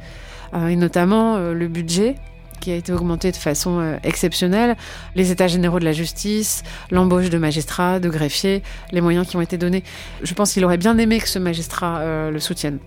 et 0.55 0.77
notamment 0.77 1.38
le 1.38 1.68
budget 1.68 2.16
qui 2.61 2.71
a 2.71 2.77
été 2.77 2.92
augmenté 2.92 3.31
de 3.31 3.37
façon 3.37 3.81
euh, 3.81 3.97
exceptionnelle, 4.03 4.77
les 5.14 5.31
états 5.31 5.49
généraux 5.49 5.79
de 5.79 5.85
la 5.85 5.92
justice, 5.92 6.62
l'embauche 6.90 7.31
de 7.31 7.38
magistrats, 7.38 8.01
de 8.01 8.09
greffiers, 8.09 8.62
les 8.92 9.01
moyens 9.01 9.27
qui 9.27 9.37
ont 9.37 9.40
été 9.40 9.59
donnés. 9.59 9.85
Je 10.23 10.35
pense 10.35 10.53
qu'il 10.53 10.64
aurait 10.64 10.79
bien 10.79 10.99
aimé 10.99 11.18
que 11.18 11.29
ce 11.29 11.38
magistrat 11.38 11.99
euh, 11.99 12.31
le 12.31 12.40
soutienne. 12.40 12.79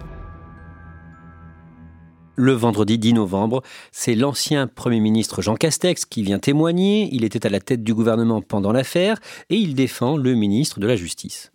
Le 2.35 2.53
vendredi 2.53 2.97
10 2.97 3.13
novembre, 3.13 3.61
c'est 3.91 4.15
l'ancien 4.15 4.65
Premier 4.65 4.99
ministre 4.99 5.41
Jean 5.41 5.55
Castex 5.55 6.05
qui 6.05 6.23
vient 6.23 6.39
témoigner. 6.39 7.09
Il 7.11 7.23
était 7.23 7.45
à 7.45 7.49
la 7.49 7.59
tête 7.59 7.83
du 7.83 7.93
gouvernement 7.93 8.41
pendant 8.41 8.71
l'affaire 8.71 9.17
et 9.49 9.55
il 9.55 9.75
défend 9.75 10.17
le 10.17 10.33
ministre 10.33 10.79
de 10.79 10.87
la 10.87 10.95
Justice 10.95 11.50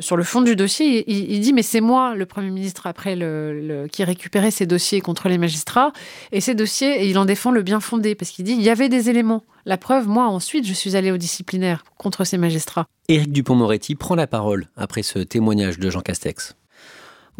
sur 0.00 0.16
le 0.16 0.24
fond 0.24 0.42
du 0.42 0.56
dossier, 0.56 1.04
il, 1.10 1.40
dit 1.40 1.52
mais 1.52 1.62
c'est 1.62 1.80
moi 1.80 2.14
le 2.14 2.26
Premier 2.26 2.50
ministre 2.50 2.86
après 2.86 3.16
le, 3.16 3.86
qui 3.90 4.04
récupérait 4.04 4.50
ces 4.50 4.66
dossiers 4.66 5.00
contre 5.00 5.28
les 5.28 5.38
magistrats 5.38 5.92
et 6.32 6.40
ces 6.40 6.54
dossiers 6.54 7.02
et 7.02 7.08
il 7.08 7.18
en 7.18 7.24
défend 7.24 7.50
le 7.50 7.62
bien 7.62 7.80
fondé 7.80 8.14
parce 8.14 8.30
qu'il 8.30 8.44
dit 8.44 8.52
il 8.52 8.62
y 8.62 8.70
avait 8.70 8.88
des 8.88 9.08
éléments. 9.08 9.44
La 9.66 9.76
preuve, 9.76 10.08
moi 10.08 10.26
ensuite 10.26 10.66
je 10.66 10.72
suis 10.72 10.96
allé 10.96 11.10
au 11.10 11.16
disciplinaire 11.16 11.84
contre 11.98 12.24
ces 12.24 12.38
magistrats. 12.38 12.86
Éric 13.08 13.32
Dupont-Moretti 13.32 13.94
prend 13.94 14.14
la 14.14 14.26
parole 14.26 14.66
après 14.76 15.02
ce 15.02 15.18
témoignage 15.18 15.78
de 15.78 15.90
Jean 15.90 16.00
Castex. 16.00 16.56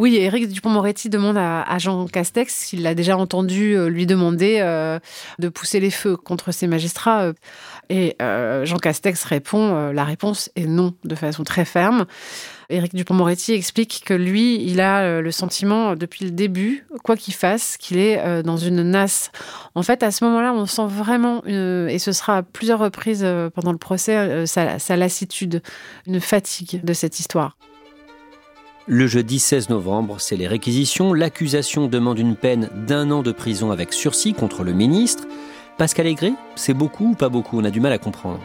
Oui, 0.01 0.17
Éric 0.17 0.49
Dupont-Moretti 0.49 1.11
demande 1.11 1.37
à, 1.37 1.77
Jean 1.77 2.07
Castex 2.07 2.55
s'il 2.55 2.85
l'a 2.85 2.95
déjà 2.95 3.19
entendu 3.19 3.77
euh, 3.77 3.91
lui 3.91 4.07
demander 4.07 4.61
euh, 4.61 4.99
de 5.39 5.51
pousser 5.51 5.79
les 5.79 5.91
feux 5.91 6.17
contre 6.17 6.53
ces 6.53 6.67
magistrats. 6.67 7.33
Et 7.91 8.17
euh, 8.23 8.65
Jean 8.65 8.79
Castex 8.79 9.23
répond, 9.25 9.93
la 9.93 10.05
réponse 10.05 10.49
est 10.57 10.65
non, 10.65 10.95
de 11.05 11.15
façon 11.15 11.45
très 11.45 11.67
ferme. 11.67 12.07
Éric 12.71 12.95
Dupont-Moretti 12.95 13.53
explique 13.53 14.03
que 14.07 14.15
lui, 14.15 14.65
il 14.65 14.81
a 14.81 15.21
le 15.21 15.31
sentiment 15.33 15.95
depuis 15.97 16.25
le 16.25 16.31
début, 16.31 16.87
quoi 17.05 17.15
qu'il 17.15 17.35
fasse, 17.35 17.77
qu'il 17.77 17.99
est 17.99 18.43
dans 18.43 18.57
une 18.57 18.83
nasse. 18.83 19.31
En 19.75 19.83
fait, 19.83 20.03
à 20.03 20.11
ce 20.13 20.25
moment-là, 20.25 20.55
on 20.55 20.65
sent 20.65 20.87
vraiment, 20.87 21.45
et 21.45 21.99
ce 21.99 22.13
sera 22.13 22.39
à 22.39 22.43
plusieurs 22.43 22.79
reprises 22.79 23.27
pendant 23.55 23.73
le 23.73 23.79
procès, 23.79 24.47
sa 24.47 24.97
lassitude, 24.97 25.63
une 26.07 26.21
fatigue 26.21 26.83
de 26.83 26.93
cette 26.95 27.21
histoire. 27.21 27.59
Le 28.93 29.07
jeudi 29.07 29.39
16 29.39 29.69
novembre, 29.69 30.17
c'est 30.19 30.35
les 30.35 30.49
réquisitions. 30.49 31.13
L'accusation 31.13 31.87
demande 31.87 32.19
une 32.19 32.35
peine 32.35 32.69
d'un 32.89 33.13
an 33.13 33.23
de 33.23 33.31
prison 33.31 33.71
avec 33.71 33.93
sursis 33.93 34.35
contre 34.35 34.65
le 34.65 34.73
ministre. 34.73 35.29
Pascal 35.79 36.09
Aigret, 36.09 36.33
c'est 36.57 36.75
beaucoup 36.75 37.11
ou 37.11 37.15
pas 37.15 37.29
beaucoup? 37.29 37.61
On 37.61 37.65
a 37.65 37.71
du 37.71 37.79
mal 37.79 37.93
à 37.93 37.99
comprendre. 37.99 38.41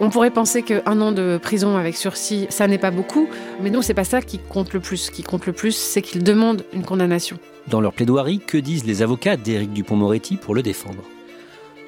On 0.00 0.10
pourrait 0.10 0.32
penser 0.32 0.64
qu'un 0.64 1.00
an 1.00 1.12
de 1.12 1.38
prison 1.40 1.76
avec 1.76 1.96
sursis, 1.96 2.48
ça 2.50 2.66
n'est 2.66 2.76
pas 2.76 2.90
beaucoup, 2.90 3.28
mais 3.62 3.70
non, 3.70 3.80
c'est 3.80 3.94
pas 3.94 4.02
ça 4.02 4.20
qui 4.20 4.40
compte 4.40 4.72
le 4.72 4.80
plus. 4.80 4.96
Ce 4.96 5.10
qui 5.12 5.22
compte 5.22 5.46
le 5.46 5.52
plus, 5.52 5.76
c'est 5.76 6.02
qu'il 6.02 6.24
demande 6.24 6.64
une 6.72 6.82
condamnation. 6.82 7.38
Dans 7.68 7.80
leur 7.80 7.92
plaidoirie, 7.92 8.40
que 8.40 8.58
disent 8.58 8.84
les 8.84 9.02
avocats 9.02 9.36
d'Éric 9.36 9.72
Dupont-Moretti 9.72 10.38
pour 10.38 10.56
le 10.56 10.62
défendre? 10.64 11.04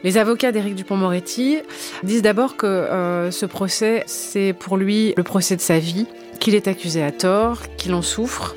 Les 0.04 0.16
avocats 0.16 0.52
d'Éric 0.52 0.76
Dupont-Moretti 0.76 1.58
disent 2.04 2.22
d'abord 2.22 2.56
que 2.56 2.66
euh, 2.66 3.32
ce 3.32 3.46
procès, 3.46 4.04
c'est 4.06 4.54
pour 4.58 4.76
lui 4.76 5.12
le 5.16 5.22
procès 5.24 5.56
de 5.56 5.60
sa 5.60 5.78
vie, 5.78 6.06
qu'il 6.40 6.54
est 6.54 6.66
accusé 6.66 7.02
à 7.02 7.12
tort, 7.12 7.58
qu'il 7.76 7.94
en 7.94 8.02
souffre. 8.02 8.56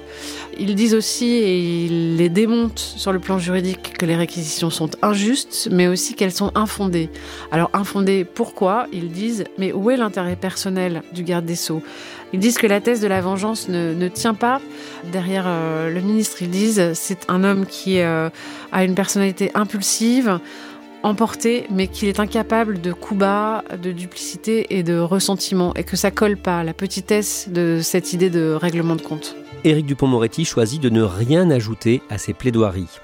Ils 0.57 0.75
disent 0.75 0.93
aussi, 0.93 1.25
et 1.25 1.85
ils 1.85 2.15
les 2.15 2.29
démontent 2.29 2.79
sur 2.79 3.11
le 3.11 3.19
plan 3.19 3.39
juridique, 3.39 3.97
que 3.97 4.05
les 4.05 4.15
réquisitions 4.15 4.69
sont 4.69 4.89
injustes, 5.01 5.67
mais 5.71 5.87
aussi 5.87 6.13
qu'elles 6.13 6.31
sont 6.31 6.51
infondées. 6.55 7.09
Alors 7.51 7.69
infondées, 7.73 8.23
pourquoi? 8.23 8.87
Ils 8.93 9.09
disent, 9.09 9.45
mais 9.57 9.73
où 9.73 9.89
est 9.89 9.97
l'intérêt 9.97 10.35
personnel 10.35 11.01
du 11.11 11.23
garde 11.23 11.45
des 11.45 11.55
Sceaux? 11.55 11.81
Ils 12.33 12.39
disent 12.39 12.57
que 12.57 12.67
la 12.67 12.81
thèse 12.81 13.01
de 13.01 13.07
la 13.07 13.21
vengeance 13.21 13.67
ne, 13.67 14.07
tient 14.07 14.33
pas. 14.33 14.61
Derrière 15.11 15.45
euh, 15.47 15.89
le 15.89 16.01
ministre, 16.01 16.41
ils 16.41 16.49
disent, 16.49 16.93
c'est 16.93 17.29
un 17.29 17.43
homme 17.43 17.65
qui 17.65 17.99
euh, 17.99 18.29
a 18.71 18.83
une 18.83 18.95
personnalité 18.95 19.51
impulsive, 19.55 20.39
emporté, 21.03 21.65
mais 21.69 21.87
qu'il 21.87 22.07
est 22.07 22.19
incapable 22.19 22.81
de 22.81 22.93
coups 22.93 23.19
bas, 23.19 23.63
de 23.81 23.91
duplicité 23.91 24.77
et 24.77 24.83
de 24.83 24.97
ressentiment, 24.97 25.73
et 25.75 25.83
que 25.83 25.95
ça 25.95 26.11
colle 26.11 26.37
pas 26.37 26.63
la 26.63 26.73
petitesse 26.73 27.49
de 27.49 27.79
cette 27.81 28.13
idée 28.13 28.29
de 28.29 28.53
règlement 28.53 28.95
de 28.95 29.01
compte. 29.01 29.35
Éric 29.63 29.85
Dupont-Moretti 29.85 30.45
choisit 30.45 30.81
de 30.81 30.89
ne 30.89 31.01
rien 31.01 31.49
ajouter 31.49 32.01
à 32.09 32.17
ses 32.17 32.33
plaidoiries. 32.33 32.99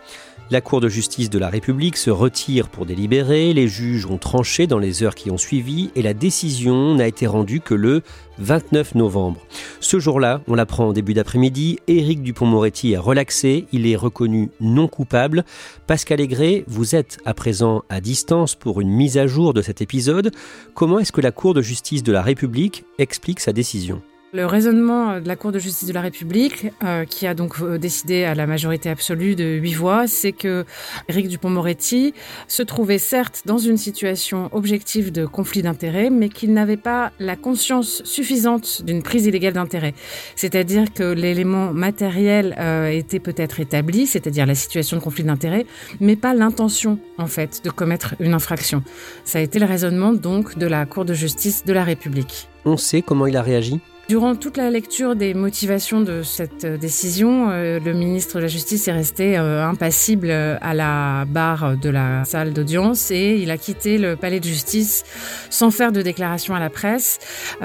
La 0.52 0.62
Cour 0.62 0.82
de 0.82 0.90
justice 0.90 1.30
de 1.30 1.38
la 1.38 1.48
République 1.48 1.96
se 1.96 2.10
retire 2.10 2.70
pour 2.70 2.88
délibérer, 2.88 3.54
les 3.54 3.68
juges 3.68 4.08
ont 4.08 4.18
tranché 4.18 4.66
dans 4.66 4.80
les 4.80 5.04
heures 5.04 5.14
qui 5.14 5.30
ont 5.30 5.38
suivi 5.38 5.92
et 5.96 6.02
la 6.02 6.16
décision 6.16 6.96
n'a 6.96 7.08
été 7.08 7.28
rendue 7.28 7.62
que 7.62 7.76
le 7.76 8.02
29 8.40 8.96
novembre. 8.96 9.42
Ce 9.90 9.98
jour-là, 9.98 10.42
on 10.48 10.54
l'apprend 10.54 10.90
en 10.90 10.94
début 10.94 11.16
d'après-midi, 11.16 11.80
Éric 11.88 12.22
Dupont-Moretti 12.22 12.92
est 12.92 12.98
relaxé, 13.00 13.66
il 13.72 13.88
est 13.88 13.96
reconnu 13.96 14.52
non 14.62 14.88
coupable. 14.88 15.44
Pascal 15.88 16.22
Aigret, 16.22 16.64
vous 16.68 16.94
êtes 16.94 17.18
à 17.26 17.34
présent 17.34 17.82
à 17.90 18.00
distance 18.00 18.54
pour 18.54 18.82
une 18.82 18.92
mise 18.92 19.18
à 19.18 19.26
jour 19.26 19.52
de 19.52 19.64
cet 19.64 19.82
épisode. 19.82 20.30
Comment 20.76 21.00
est-ce 21.00 21.12
que 21.12 21.22
la 21.22 21.32
Cour 21.32 21.56
de 21.56 21.64
justice 21.64 22.04
de 22.04 22.12
la 22.12 22.22
République 22.22 22.86
explique 23.00 23.40
sa 23.40 23.52
décision? 23.52 24.00
Le 24.32 24.46
raisonnement 24.46 25.20
de 25.20 25.28
la 25.28 25.36
Cour 25.36 25.52
de 25.52 25.60
justice 25.60 25.88
de 25.88 25.94
la 25.94 26.02
République, 26.02 26.68
euh, 26.84 27.06
qui 27.06 27.26
a 27.26 27.34
donc 27.34 27.56
euh, 27.62 27.78
décidé 27.78 28.26
à 28.26 28.36
la 28.36 28.46
majorité 28.46 28.90
absolue 28.90 29.36
de 29.36 29.44
huit 29.44 29.74
voix, 29.74 30.08
c'est 30.08 30.32
que 30.32 30.66
Éric 31.08 31.28
Dupont-Moretti 31.30 32.14
se 32.48 32.62
trouvait 32.62 33.00
certes 33.00 33.44
dans 33.46 33.58
une 33.58 33.78
situation 33.78 34.50
objective 34.52 35.12
de 35.12 35.26
conflit 35.26 35.64
d'intérêts, 35.64 36.10
mais 36.12 36.30
qu'il 36.30 36.54
n'avait 36.54 36.78
pas 36.78 37.12
la 37.20 37.36
conscience 37.36 38.04
suffisante 38.04 38.84
d'une 38.86 39.02
prise 39.02 39.26
illégale 39.26 39.54
d'intérêt. 39.54 39.96
C'est-à-dire 40.36 40.94
que 40.94 41.04
l'élément 41.04 41.74
matériel 41.74 42.56
euh, 42.60 42.90
était 42.90 43.20
peut-être 43.20 43.60
établi, 43.60 44.06
c'est-à-dire 44.06 44.46
la 44.46 44.56
situation 44.56 44.98
de 44.98 45.02
conflit 45.02 45.24
d'intérêts, 45.24 45.66
mais 46.00 46.16
pas 46.16 46.36
l'intention, 46.36 47.00
en 47.18 47.28
fait, 47.28 47.62
de 47.64 47.72
commettre 47.72 48.14
une 48.20 48.34
infraction. 48.34 48.84
Ça 49.24 49.40
a 49.40 49.42
été 49.42 49.58
le 49.58 49.66
raisonnement, 49.66 50.14
donc, 50.14 50.58
de 50.58 50.68
la 50.68 50.86
Cour 50.86 51.06
de 51.06 51.14
justice 51.14 51.66
de 51.66 51.74
la 51.74 51.84
République. 51.84 52.48
On 52.66 52.78
sait 52.78 53.02
comment 53.02 53.26
il 53.26 53.36
a 53.36 53.42
réagi? 53.42 53.80
Durant 54.10 54.36
toute 54.36 54.58
la 54.58 54.72
lecture 54.72 55.16
des 55.16 55.36
motivations 55.36 56.02
de 56.02 56.24
cette 56.24 56.66
euh, 56.66 56.78
décision, 56.78 57.52
euh, 57.52 57.80
le 57.80 57.94
ministre 57.94 58.38
de 58.38 58.42
la 58.42 58.48
Justice 58.48 58.88
est 58.88 58.92
resté 58.92 59.38
euh, 59.38 59.64
impassible 59.64 60.32
à 60.32 60.74
la 60.74 61.26
barre 61.26 61.78
de 61.78 61.92
la 61.92 62.26
salle 62.26 62.52
d'audience 62.52 63.12
et 63.12 63.36
il 63.36 63.52
a 63.52 63.58
quitté 63.60 64.00
le 64.00 64.16
palais 64.16 64.40
de 64.40 64.46
justice 64.46 65.04
sans 65.52 65.70
faire 65.70 65.92
de 65.92 66.02
déclaration 66.02 66.56
à 66.56 66.60
la 66.60 66.72
presse. 66.72 67.20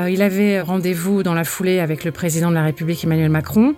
Il 0.06 0.20
avait 0.20 0.60
rendez-vous 0.60 1.22
dans 1.22 1.32
la 1.32 1.44
foulée 1.44 1.78
avec 1.78 2.04
le 2.04 2.12
président 2.12 2.50
de 2.50 2.54
la 2.54 2.62
République 2.62 3.02
Emmanuel 3.04 3.30
Macron. 3.30 3.74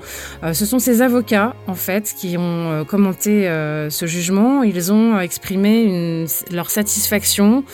Ce 0.52 0.66
sont 0.66 0.79
ses 0.79 1.02
avocats, 1.02 1.55
en 1.66 1.74
fait, 1.74 2.14
qui 2.18 2.37
ont 2.38 2.85
commenté 2.87 3.44
ce 3.90 4.07
jugement. 4.07 4.62
Ils 4.62 4.92
ont 4.92 5.18
exprimé 5.20 6.24
leur 6.50 6.70
satisfaction. 6.70 7.64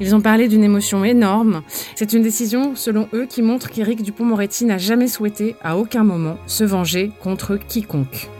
Ils 0.00 0.14
ont 0.14 0.20
parlé 0.20 0.48
d'une 0.48 0.64
émotion 0.64 1.04
énorme. 1.04 1.62
C'est 1.94 2.12
une 2.12 2.22
décision, 2.22 2.74
selon 2.74 3.08
eux, 3.12 3.26
qui 3.26 3.42
montre 3.42 3.70
qu'Éric 3.70 4.02
Dupont 4.02 4.24
Moretti 4.40 4.64
n'a 4.64 4.78
jamais 4.78 5.06
souhaité, 5.06 5.54
à 5.62 5.76
aucun 5.76 6.02
moment, 6.02 6.38
se 6.46 6.64
venger 6.64 7.12
contre 7.20 7.58
quiconque. 7.58 8.30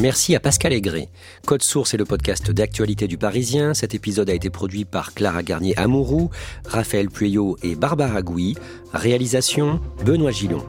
Merci 0.00 0.34
à 0.34 0.40
Pascal 0.40 0.72
Aigret. 0.72 1.08
Code 1.46 1.62
Source 1.62 1.92
est 1.92 1.98
le 1.98 2.06
podcast 2.06 2.50
d'actualité 2.50 3.06
du 3.06 3.18
Parisien. 3.18 3.74
Cet 3.74 3.94
épisode 3.94 4.30
a 4.30 4.34
été 4.34 4.48
produit 4.48 4.86
par 4.86 5.12
Clara 5.12 5.42
Garnier-Amouroux, 5.42 6.30
Raphaël 6.64 7.10
Pueyo 7.10 7.58
et 7.62 7.74
Barbara 7.74 8.22
Gouy. 8.22 8.54
Réalisation, 8.94 9.78
Benoît 10.06 10.30
Gillon. 10.30 10.64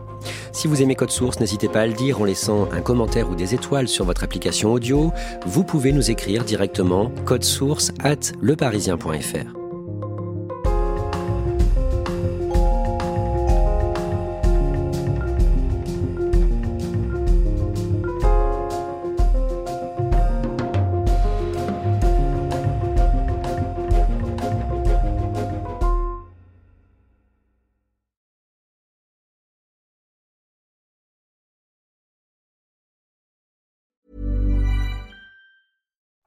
Si 0.52 0.68
vous 0.68 0.82
aimez 0.82 0.96
Code 0.96 1.12
Source, 1.12 1.40
n'hésitez 1.40 1.70
pas 1.70 1.82
à 1.82 1.88
le 1.88 1.94
dire 1.94 2.20
en 2.20 2.26
laissant 2.26 2.70
un 2.74 2.82
commentaire 2.82 3.30
ou 3.30 3.36
des 3.36 3.56
étoiles 3.56 3.88
sur 3.88 4.04
votre 4.04 4.26
application 4.26 4.74
audio. 4.74 5.14
Vous 5.46 5.64
pouvez 5.64 5.94
nous 5.94 6.12
écrire 6.12 6.44
directement 6.44 7.10
source 7.42 7.94
at 8.04 8.34
leparisien.fr. 8.42 9.61